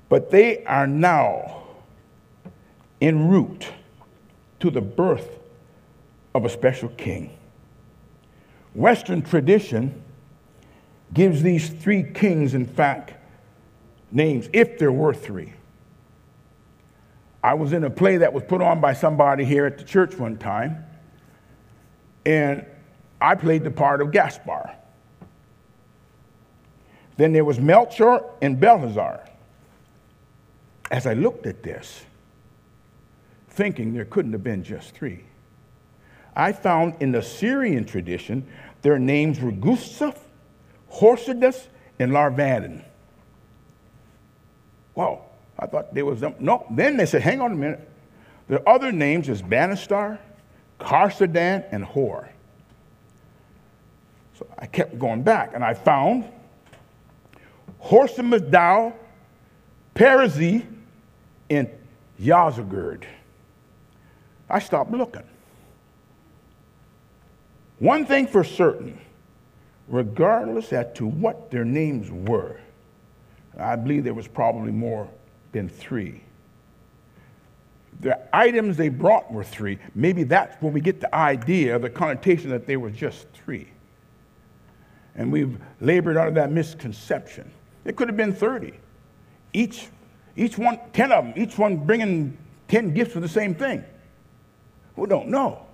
[0.08, 1.64] But they are now
[3.00, 3.66] en route
[4.60, 5.28] to the birth
[6.32, 7.36] of a special king.
[8.72, 10.00] Western tradition
[11.12, 13.14] gives these three kings, in fact,
[14.12, 15.54] names, if there were three.
[17.42, 20.14] I was in a play that was put on by somebody here at the church
[20.14, 20.84] one time,
[22.24, 22.64] and
[23.22, 24.74] I played the part of Gaspar.
[27.16, 29.20] Then there was Melchior and Balthazar.
[30.90, 32.04] As I looked at this,
[33.48, 35.24] thinking there couldn't have been just three,
[36.34, 38.46] I found in the Syrian tradition
[38.82, 40.18] their names were Gustav,
[40.88, 42.82] Horcidus, and Larvadin.
[44.94, 45.26] Well,
[45.58, 46.34] I thought there was them.
[46.40, 47.88] No, then they said, hang on a minute.
[48.48, 50.18] The other names is Banastar,
[50.80, 52.31] Carsadan, and Hor.
[54.58, 56.24] I kept going back and I found
[57.82, 58.92] Horsamazdow,
[59.94, 60.64] Perizzi,
[61.50, 61.68] and
[62.20, 63.04] Yazagerd.
[64.48, 65.24] I stopped looking.
[67.78, 69.00] One thing for certain,
[69.88, 72.60] regardless as to what their names were,
[73.58, 75.08] I believe there was probably more
[75.50, 76.22] than three.
[78.00, 79.78] The items they brought were three.
[79.94, 83.68] Maybe that's where we get the idea, the connotation that they were just three.
[85.14, 87.50] And we've labored under that misconception.
[87.84, 88.72] It could have been 30.
[89.52, 89.88] Each,
[90.36, 92.36] each one, 10 of them, each one bringing
[92.68, 93.84] 10 gifts for the same thing.
[94.96, 95.66] We don't know.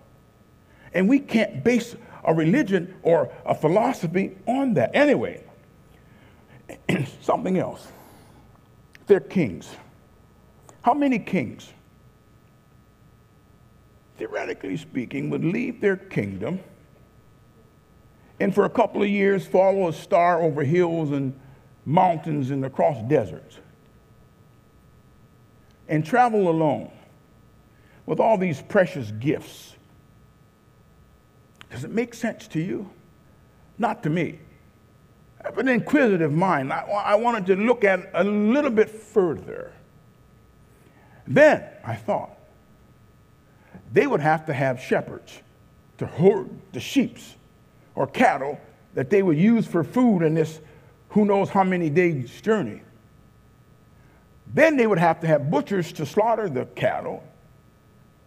[0.95, 4.91] And we can't base a religion or a philosophy on that.
[4.95, 5.45] Anyway,
[7.22, 7.86] something else.
[9.07, 9.68] They're kings.
[10.82, 11.72] How many kings,
[14.16, 16.61] theoretically speaking, would leave their kingdom
[18.41, 21.39] and for a couple of years follow a star over hills and
[21.84, 23.59] mountains and across deserts
[25.89, 26.91] and travel alone.
[28.07, 29.76] with all these precious gifts.
[31.70, 32.89] Does it make sense to you?
[33.76, 34.39] Not to me.
[35.43, 36.72] I have an inquisitive mind.
[36.72, 39.72] I, I wanted to look at it a little bit further.
[41.26, 42.30] Then I thought
[43.93, 45.43] they would have to have shepherds
[45.99, 47.18] to herd the sheep
[47.99, 48.61] or cattle
[48.94, 50.61] that they would use for food in this
[51.09, 52.80] who knows how many days journey.
[54.55, 57.24] Then they would have to have butchers to slaughter the cattle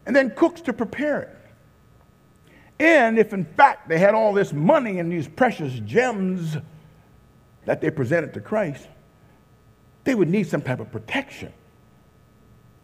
[0.06, 1.38] and then cooks to prepare it.
[2.80, 6.58] And if in fact they had all this money and these precious gems
[7.64, 8.90] that they presented to Christ,
[10.04, 11.54] they would need some type of protection.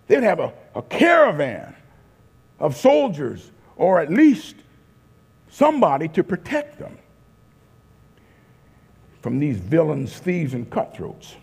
[0.07, 1.75] They'd have a, a caravan
[2.59, 4.55] of soldiers or at least
[5.49, 6.97] somebody to protect them
[9.21, 11.35] from these villains, thieves, and cutthroats.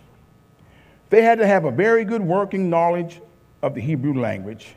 [1.10, 3.20] They had to have a very good working knowledge
[3.62, 4.74] of the Hebrew language.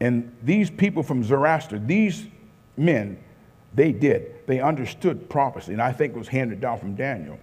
[0.00, 2.26] And these people from Zoroaster, these
[2.76, 3.22] men,
[3.74, 4.46] they did.
[4.46, 7.38] They understood prophecy, and I think it was handed down from Daniel.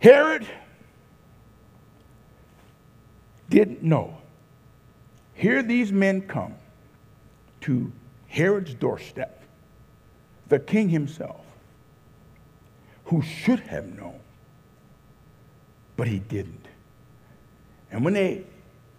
[0.00, 0.46] Herod
[3.48, 4.16] didn't know.
[5.34, 6.54] Here these men come
[7.62, 7.92] to
[8.32, 9.42] Herod's doorstep,
[10.48, 11.44] the king himself,
[13.04, 14.18] who should have known,
[15.98, 16.66] but he didn't.
[17.90, 18.44] And when they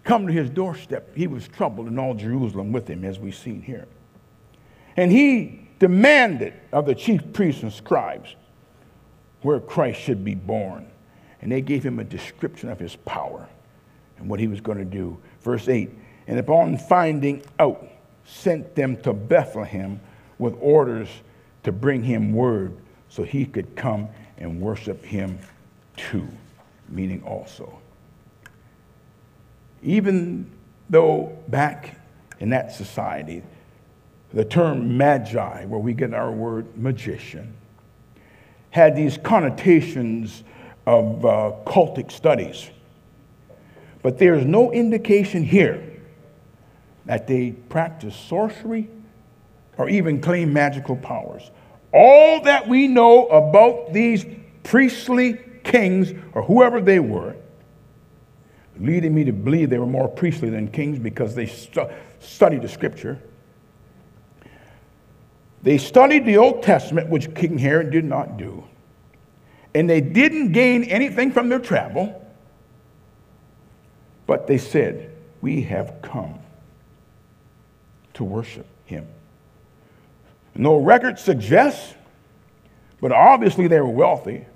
[0.04, 3.60] come to his doorstep, he was troubled, and all Jerusalem with him, as we've seen
[3.60, 3.88] here.
[4.96, 8.36] And he demanded of the chief priests and scribes
[9.42, 10.86] where Christ should be born.
[11.42, 13.48] And they gave him a description of his power
[14.16, 15.18] and what he was going to do.
[15.40, 15.90] Verse 8
[16.28, 17.88] And upon finding out,
[18.24, 20.00] sent them to Bethlehem
[20.38, 21.08] with orders
[21.62, 22.76] to bring him word
[23.08, 24.08] so he could come
[24.38, 25.38] and worship him
[25.96, 26.26] too,
[26.88, 27.80] meaning also.
[29.82, 30.50] Even
[30.90, 32.00] though back
[32.40, 33.42] in that society,
[34.32, 37.54] the term magi, where we get our word magician,
[38.70, 40.42] had these connotations
[40.86, 42.70] of uh, cultic studies.
[44.02, 45.93] But there's no indication here
[47.06, 48.88] that they practice sorcery
[49.76, 51.50] or even claim magical powers.
[51.92, 54.24] All that we know about these
[54.62, 57.36] priestly kings or whoever they were,
[58.78, 61.88] leading me to believe they were more priestly than kings because they stu-
[62.20, 63.20] studied the scripture.
[65.62, 68.64] They studied the Old Testament, which King Herod did not do
[69.74, 72.24] and they didn't gain anything from their travel,
[74.26, 76.38] but they said, We have come
[78.14, 79.06] to worship him.
[80.54, 81.94] No record suggests,
[83.00, 84.46] but obviously they were wealthy,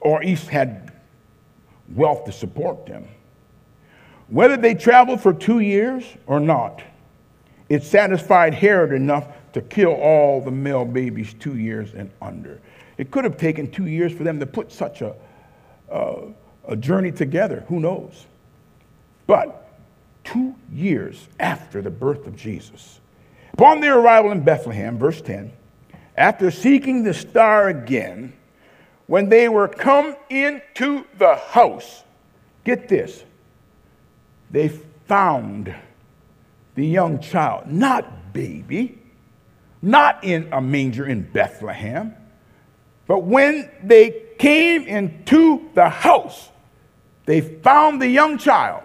[0.00, 0.92] or at least had
[1.94, 3.06] wealth to support them.
[4.28, 6.82] Whether they traveled for two years or not,
[7.68, 12.60] it satisfied Herod enough to kill all the male babies two years and under.
[12.98, 15.14] It could have taken two years for them to put such a,
[15.90, 17.64] a journey together.
[17.68, 18.26] Who knows?
[19.26, 19.61] But
[20.24, 23.00] two years after the birth of Jesus,
[23.52, 25.52] upon their arrival in Bethlehem, verse 10,
[26.16, 28.32] after seeking the star again,
[29.06, 32.02] when they were come into the house,
[32.64, 33.24] get this,
[34.50, 35.74] they found
[36.74, 38.98] the young child, not baby,
[39.82, 42.14] not in a manger in Bethlehem
[43.06, 46.48] but when they came into the house,
[47.26, 48.82] they found the young child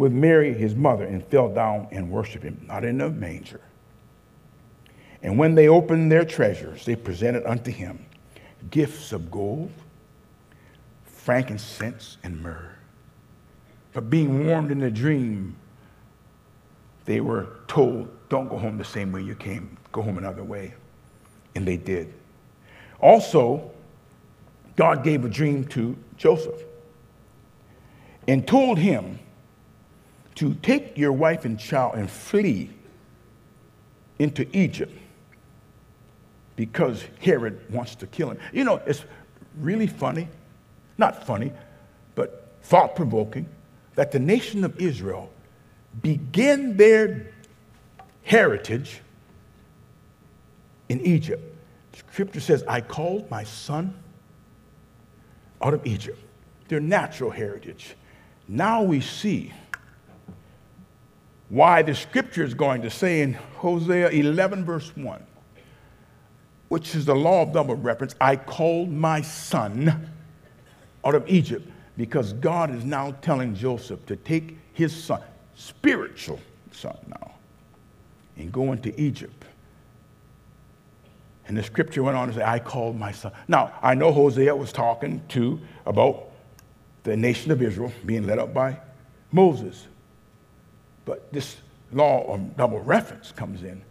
[0.00, 3.60] with Mary, his mother, and fell down and worshiped him, not in the manger.
[5.22, 8.06] And when they opened their treasures, they presented unto him
[8.70, 9.70] gifts of gold,
[11.04, 12.74] frankincense, and myrrh.
[13.92, 15.54] But being warned in the dream,
[17.04, 20.72] they were told, Don't go home the same way you came, go home another way.
[21.54, 22.10] And they did.
[23.02, 23.70] Also,
[24.76, 26.62] God gave a dream to Joseph
[28.26, 29.18] and told him
[30.40, 32.70] to take your wife and child and flee
[34.18, 34.90] into Egypt
[36.56, 38.38] because Herod wants to kill him.
[38.50, 39.04] You know, it's
[39.58, 40.28] really funny,
[40.96, 41.52] not funny,
[42.14, 43.50] but thought provoking,
[43.96, 45.30] that the nation of Israel
[46.00, 47.26] began their
[48.22, 49.02] heritage
[50.88, 51.54] in Egypt.
[52.08, 53.92] Scripture says, I called my son
[55.60, 56.18] out of Egypt,
[56.68, 57.94] their natural heritage.
[58.48, 59.52] Now we see
[61.50, 65.22] why the scripture is going to say in Hosea 11, verse 1,
[66.68, 70.10] which is the law of double reference, I called my son
[71.04, 75.20] out of Egypt, because God is now telling Joseph to take his son,
[75.54, 76.40] spiritual
[76.72, 77.34] son now
[78.40, 79.44] and go into Egypt.
[81.46, 83.32] And the scripture went on to say, I called my son.
[83.48, 86.28] Now, I know Hosea was talking to about
[87.02, 88.78] the nation of Israel being led up by
[89.32, 89.86] Moses.
[91.10, 91.56] But this
[91.90, 93.82] law of double reference comes in.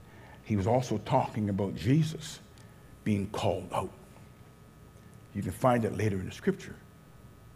[0.46, 2.40] He was also talking about Jesus
[3.04, 3.90] being called out.
[5.36, 6.78] You can find that later in the scripture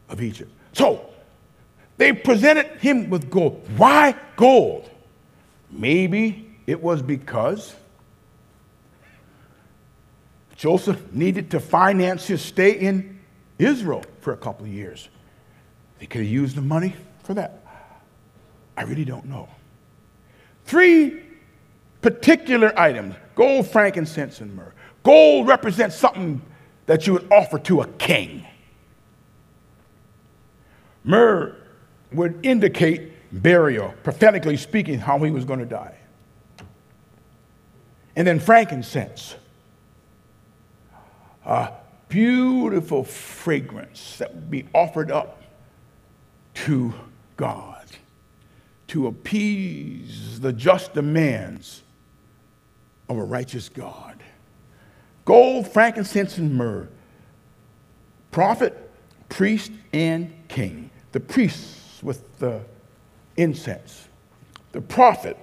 [0.10, 0.52] of Egypt.
[0.74, 1.06] So,
[1.96, 3.66] they presented him with gold.
[3.78, 4.90] Why gold?
[5.72, 7.74] Maybe it was because
[10.58, 13.22] Joseph needed to finance his stay in
[13.58, 15.08] Israel for a couple of years.
[16.00, 17.63] They could have used the money for that.
[18.76, 19.50] I really don't know.
[20.66, 21.22] Three
[22.02, 24.74] particular items gold, frankincense, and myrrh.
[25.02, 26.42] Gold represents something
[26.86, 28.46] that you would offer to a king.
[31.04, 31.56] Myrrh
[32.12, 35.98] would indicate burial, prophetically speaking, how he was going to die.
[38.16, 39.36] And then frankincense,
[41.46, 41.72] a
[42.08, 45.42] beautiful fragrance that would be offered up
[46.54, 46.94] to
[47.36, 47.73] God
[48.94, 51.82] to appease the just demands
[53.10, 54.22] of a righteous God.
[55.26, 56.88] Gold, frankincense, and myrrh.
[58.30, 58.92] Prophet,
[59.30, 60.92] priest, and king.
[61.12, 62.62] The priests with the
[63.36, 64.08] incense.
[64.74, 65.38] The prophet,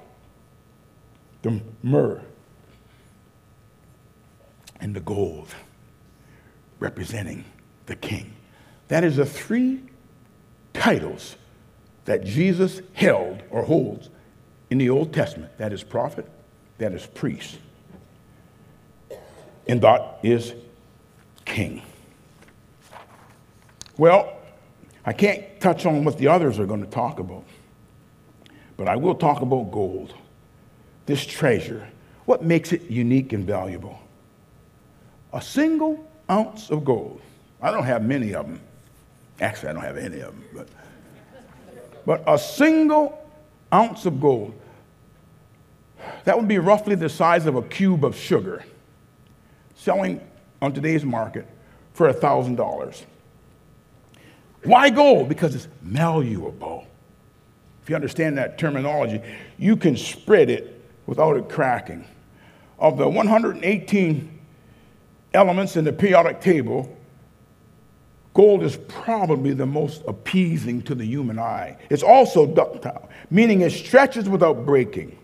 [1.42, 2.22] the myrrh.
[4.78, 5.52] And the gold,
[6.78, 7.44] representing
[7.86, 8.32] the king.
[8.86, 9.82] That is the three
[10.72, 11.34] titles
[12.04, 14.08] that Jesus held or holds
[14.70, 15.56] in the Old Testament.
[15.58, 16.28] That is prophet,
[16.78, 17.58] that is priest,
[19.68, 20.54] and that is
[21.44, 21.82] king.
[23.96, 24.32] Well,
[25.04, 27.44] I can't touch on what the others are going to talk about,
[28.76, 30.14] but I will talk about gold,
[31.06, 31.88] this treasure.
[32.24, 33.98] What makes it unique and valuable?
[35.32, 37.20] A single ounce of gold.
[37.60, 38.60] I don't have many of them.
[39.40, 40.68] Actually, I don't have any of them, but,
[42.10, 43.24] but a single
[43.72, 44.52] ounce of gold,
[46.24, 48.64] that would be roughly the size of a cube of sugar,
[49.76, 50.20] selling
[50.60, 51.46] on today's market
[51.92, 53.04] for $1,000.
[54.64, 55.28] Why gold?
[55.28, 56.84] Because it's malleable.
[57.84, 59.22] If you understand that terminology,
[59.56, 62.04] you can spread it without it cracking.
[62.80, 64.40] Of the 118
[65.32, 66.92] elements in the periodic table,
[68.32, 71.76] Gold is probably the most appeasing to the human eye.
[71.90, 75.18] It's also ductile, meaning it stretches without breaking.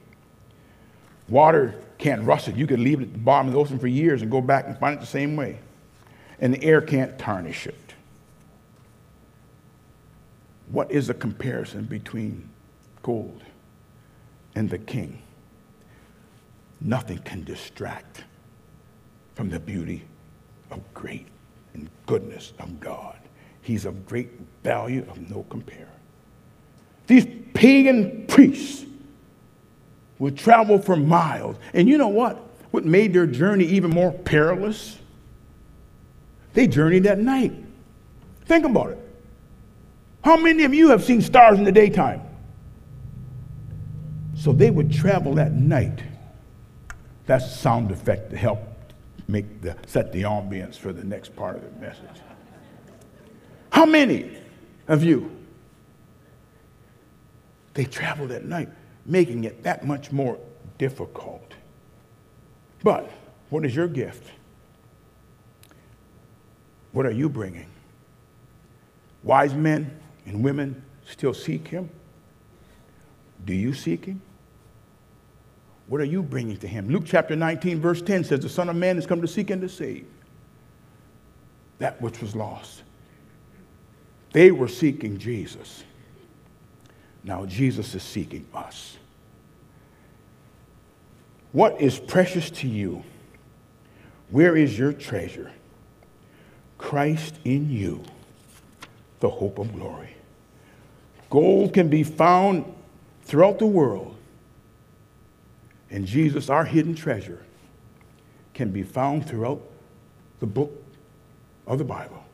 [1.29, 2.57] Water can't rust it.
[2.57, 4.67] You can leave it at the bottom of the ocean for years and go back
[4.67, 5.59] and find it the same way.
[6.41, 7.95] And the air can't tarnish it.
[10.71, 12.49] What is the comparison between
[13.03, 13.43] gold
[14.57, 15.23] and the king?
[16.81, 18.25] Nothing can distract
[19.35, 20.03] from the beauty
[20.71, 21.27] of great
[21.77, 23.17] and goodness of God.
[23.61, 24.31] He's of great
[24.63, 25.89] value, of no compare.
[27.07, 28.85] These pagan priests
[30.19, 31.57] would travel for miles.
[31.75, 32.39] And you know what?
[32.71, 34.99] What made their journey even more perilous?
[36.55, 37.53] They journeyed at night.
[38.47, 38.99] Think about it.
[40.25, 42.23] How many of you have seen stars in the daytime?
[44.35, 46.03] So they would travel at night.
[47.27, 48.61] That's a sound effect to help
[49.29, 52.21] make the, set the ambience for the next part of the message.
[53.71, 54.37] How many
[54.89, 55.31] of you?
[57.75, 58.71] They traveled at night,
[59.05, 60.39] making it that much more
[60.79, 61.53] difficult.
[62.83, 63.11] But
[63.51, 64.31] what is your gift?
[66.93, 67.67] What are you bringing?
[69.23, 71.91] Wise men and women still seek him?
[73.45, 74.23] Do you seek him?
[75.89, 76.89] What are you bringing to him?
[76.89, 79.63] Luke chapter 19, verse 10 says, The Son of Man has come to seek and
[79.63, 80.07] to save
[81.79, 82.83] that which was lost.
[84.33, 85.85] They were seeking Jesus.
[87.23, 88.97] Now Jesus is seeking us.
[91.53, 93.03] What is precious to you?
[94.31, 95.53] Where is your treasure?
[96.79, 98.03] Christ in you,
[99.21, 100.15] the hope of glory.
[101.31, 102.65] Gold can be found
[103.23, 104.16] throughout the world
[105.91, 107.45] and Jesus, our hidden treasure,
[108.55, 109.61] can be found throughout
[110.41, 110.73] the book
[111.67, 112.25] of the Bible.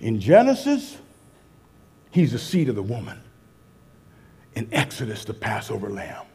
[0.00, 0.98] In Genesis,
[2.10, 3.20] he's the seed of the woman.
[4.54, 6.26] In Exodus, the Passover lamb.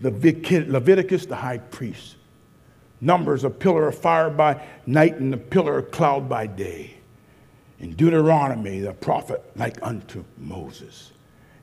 [0.00, 2.16] Leviticus, the high priest.
[3.00, 6.94] Numbers, a pillar of fire by night and a pillar of cloud by day.
[7.80, 11.12] In Deuteronomy, the prophet like unto Moses.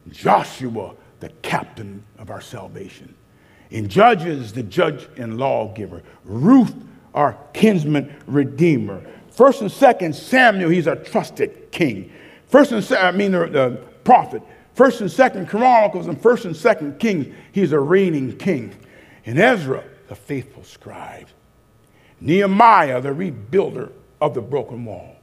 [0.09, 3.15] Joshua, the captain of our salvation.
[3.69, 6.01] In Judges, the judge and lawgiver.
[6.25, 6.73] Ruth,
[7.13, 9.05] our kinsman redeemer.
[9.31, 12.11] First and second Samuel, he's a trusted king.
[12.47, 14.41] First and I mean the, the prophet.
[14.73, 18.75] First and second Chronicles and first and second Kings, he's a reigning king.
[19.25, 21.27] In Ezra, the faithful scribe.
[22.21, 25.15] Nehemiah, the rebuilder of the broken wall.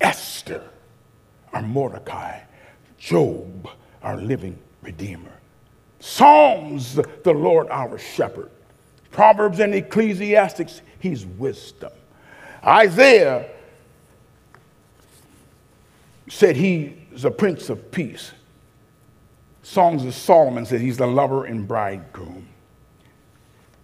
[0.00, 0.68] Esther,
[1.52, 2.40] our Mordecai.
[2.98, 3.68] Job,
[4.02, 5.39] our living redeemer.
[6.00, 8.50] Psalms, the Lord our shepherd.
[9.10, 11.92] Proverbs and Ecclesiastics, he's wisdom.
[12.64, 13.48] Isaiah
[16.28, 18.32] said he's a prince of peace.
[19.62, 22.48] Songs of Solomon said he's the lover and bridegroom.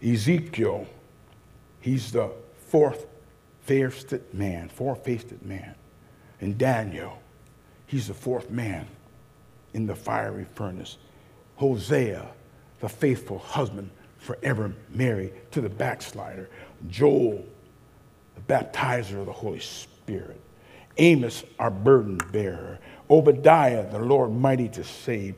[0.03, 0.87] Ezekiel,
[1.81, 2.31] he's the
[2.69, 3.07] fourth
[3.63, 5.75] faced man, four-faced man.
[6.41, 7.19] And Daniel,
[7.87, 8.87] he's the fourth man
[9.75, 10.99] in the fiery furnace.
[11.57, 12.27] Hosea,
[12.81, 16.49] the faithful husband, forever married to the backslider.
[16.89, 17.45] Joel,
[18.35, 20.41] the baptizer of the Holy Spirit.
[20.99, 22.79] Amos, our burden bearer.
[23.11, 25.37] Obadiah, the Lord mighty to save.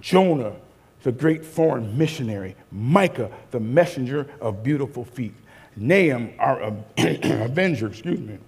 [0.00, 0.54] Jonah,
[1.02, 2.56] the great foreign missionary.
[2.70, 5.34] Micah, the messenger of beautiful feet.
[5.76, 6.60] Nahum, our
[6.98, 8.38] avenger, excuse me.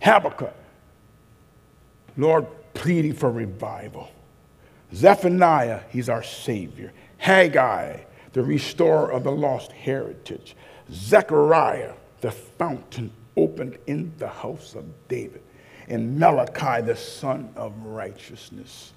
[0.00, 0.54] Habakkuk,
[2.16, 4.10] Lord, pleading for revival.
[4.94, 6.92] Zephaniah, he's our Savior.
[7.18, 8.00] Haggai,
[8.32, 10.56] the restorer of the lost heritage.
[10.90, 15.42] Zechariah, the fountain opened in the house of David.
[15.88, 18.92] And Malachi, the sun of righteousness,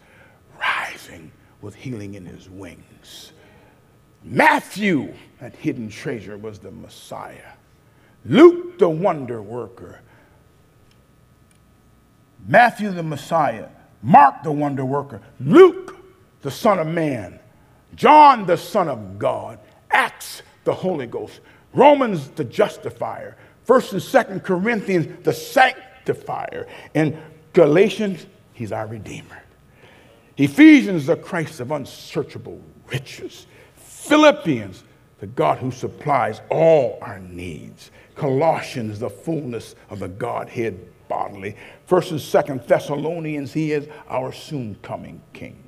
[0.59, 1.31] rising
[1.61, 3.31] with healing in his wings.
[4.23, 7.53] Matthew, that hidden treasure, was the Messiah.
[8.25, 10.01] Luke, the wonder worker.
[12.47, 13.69] Matthew, the Messiah.
[14.05, 15.19] Mark, the wonder worker.
[15.39, 15.97] Luke,
[16.43, 17.39] the Son of Man.
[17.95, 19.57] John, the Son of God.
[19.89, 21.39] Acts, the Holy Ghost.
[21.73, 23.35] Romans, the justifier.
[23.63, 26.67] First and Second Corinthians, the sanctifier.
[26.93, 27.17] And
[27.53, 29.41] Galatians, he's our Redeemer.
[30.37, 33.47] Ephesians, the Christ of unsearchable riches.
[33.73, 34.83] Philippians,
[35.17, 37.89] the God who supplies all our needs.
[38.13, 41.55] Colossians, the fullness of the Godhead bodily.
[41.85, 45.61] First and Second Thessalonians, he is our soon coming King.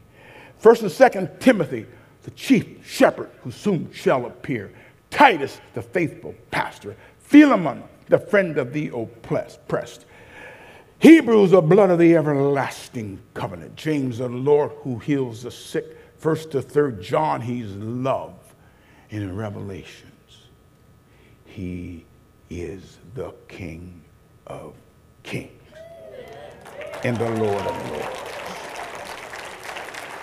[0.57, 1.85] First and Second Timothy,
[2.23, 4.73] the chief shepherd who soon shall appear.
[5.09, 6.95] Titus, the faithful pastor.
[7.19, 10.05] Philemon, the friend of the oppressed.
[10.99, 13.75] Hebrews, the blood of the everlasting covenant.
[13.75, 15.97] James, the Lord who heals the sick.
[16.17, 18.33] First to third John, he's love.
[19.11, 20.47] And in Revelations,
[21.45, 22.03] he
[22.49, 24.01] is the King
[24.47, 24.73] of
[25.27, 25.51] kings
[27.03, 28.17] and the Lord of lords.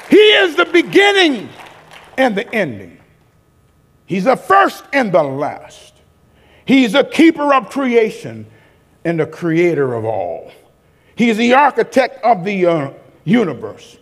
[0.08, 1.48] He is the beginning
[2.16, 2.98] and the ending.
[4.06, 5.94] He's the first and the last.
[6.66, 8.46] He's the keeper of creation
[9.04, 10.50] and the creator of all.
[11.16, 12.90] He's the architect of the uh,
[13.24, 13.98] universe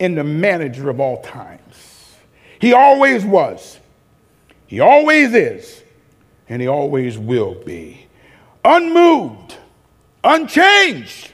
[0.00, 2.16] and the manager of all times.
[2.60, 3.78] He always was,
[4.66, 5.82] he always is,
[6.48, 8.06] and he always will be.
[8.64, 9.56] Unmoved,
[10.24, 11.30] unchanged,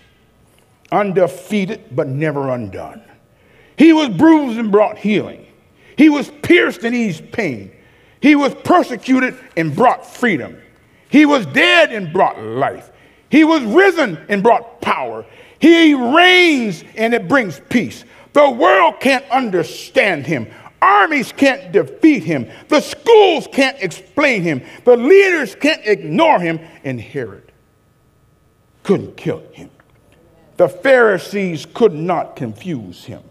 [0.92, 3.02] undefeated, but never undone.
[3.76, 5.46] He was bruised and brought healing.
[5.96, 7.72] He was pierced and eased pain.
[8.20, 10.60] He was persecuted and brought freedom.
[11.08, 12.90] He was dead and brought life.
[13.30, 15.24] He was risen and brought power.
[15.58, 18.04] He reigns and it brings peace.
[18.32, 20.48] The world can't understand him.
[20.82, 22.50] Armies can't defeat him.
[22.68, 24.62] The schools can't explain him.
[24.84, 26.60] The leaders can't ignore him.
[26.84, 27.00] And
[28.82, 29.70] couldn't kill him.
[30.56, 33.22] The Pharisees could not confuse him.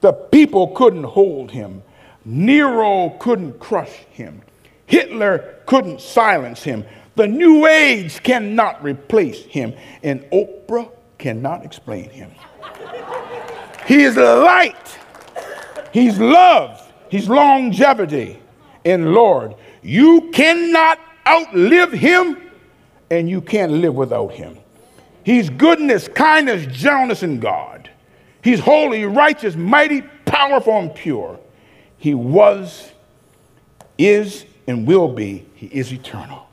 [0.00, 1.82] The people couldn't hold him.
[2.24, 4.42] Nero couldn't crush him.
[4.86, 6.84] Hitler couldn't silence him.
[7.14, 9.74] The New Age cannot replace him.
[10.02, 12.30] And Oprah cannot explain him.
[13.86, 14.98] He is light.
[15.92, 16.92] He's love.
[17.08, 18.40] He's longevity.
[18.84, 22.42] And Lord, you cannot outlive him
[23.10, 24.58] and you can't live without him.
[25.26, 27.90] He's goodness, kindness, gentleness, and God.
[28.44, 31.40] He's holy, righteous, mighty, powerful, and pure.
[31.98, 32.92] He was,
[33.98, 35.44] is, and will be.
[35.54, 36.46] He is eternal.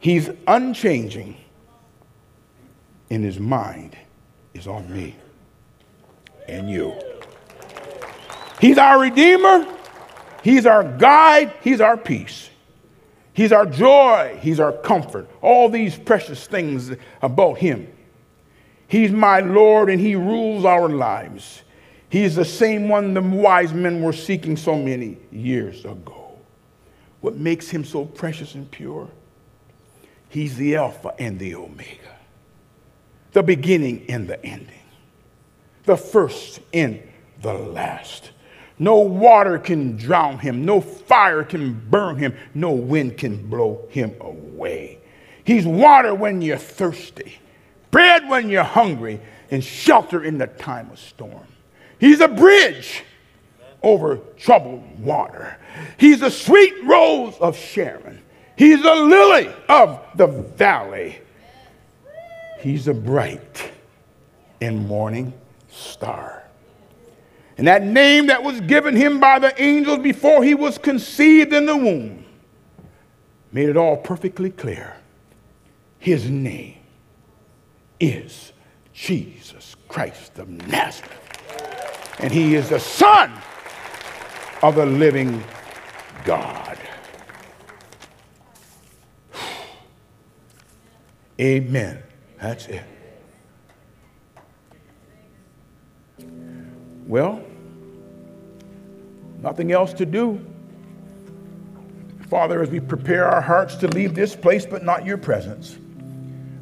[0.00, 1.36] He's unchanging,
[3.08, 3.96] and his mind
[4.52, 5.14] is on me
[6.48, 6.92] and you.
[8.60, 9.64] He's our Redeemer,
[10.42, 12.50] He's our guide, He's our peace.
[13.36, 14.38] He's our joy.
[14.40, 15.28] He's our comfort.
[15.42, 17.92] All these precious things about Him.
[18.88, 21.62] He's my Lord and He rules our lives.
[22.08, 26.38] He's the same one the wise men were seeking so many years ago.
[27.20, 29.08] What makes him so precious and pure?
[30.30, 32.16] He's the Alpha and the Omega,
[33.32, 34.80] the beginning and the ending,
[35.84, 37.02] the first and
[37.42, 38.30] the last.
[38.78, 44.14] No water can drown him, no fire can burn him, no wind can blow him
[44.20, 44.98] away.
[45.44, 47.38] He's water when you're thirsty,
[47.90, 49.20] bread when you're hungry,
[49.50, 51.46] and shelter in the time of storm.
[51.98, 53.02] He's a bridge
[53.82, 55.56] over troubled water.
[55.96, 58.22] He's a sweet rose of Sharon.
[58.56, 61.20] He's a lily of the valley.
[62.60, 63.70] He's a bright
[64.60, 65.32] and morning
[65.70, 66.45] star.
[67.58, 71.66] And that name that was given him by the angels before he was conceived in
[71.66, 72.26] the womb
[73.52, 74.94] made it all perfectly clear.
[75.98, 76.76] His name
[77.98, 78.52] is
[78.92, 81.12] Jesus Christ of Nazareth.
[82.18, 83.32] And he is the Son
[84.62, 85.42] of the living
[86.24, 86.78] God.
[91.40, 92.02] Amen.
[92.40, 92.84] That's it.
[97.06, 97.42] Well,
[99.42, 100.44] nothing else to do.
[102.28, 105.78] Father, as we prepare our hearts to leave this place, but not your presence,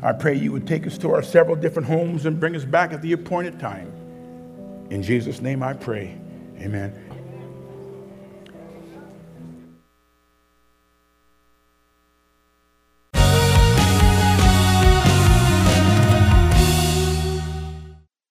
[0.03, 2.93] I pray you would take us to our several different homes and bring us back
[2.93, 3.91] at the appointed time.
[4.91, 6.19] In Jesus' name I pray.
[6.59, 7.14] Amen.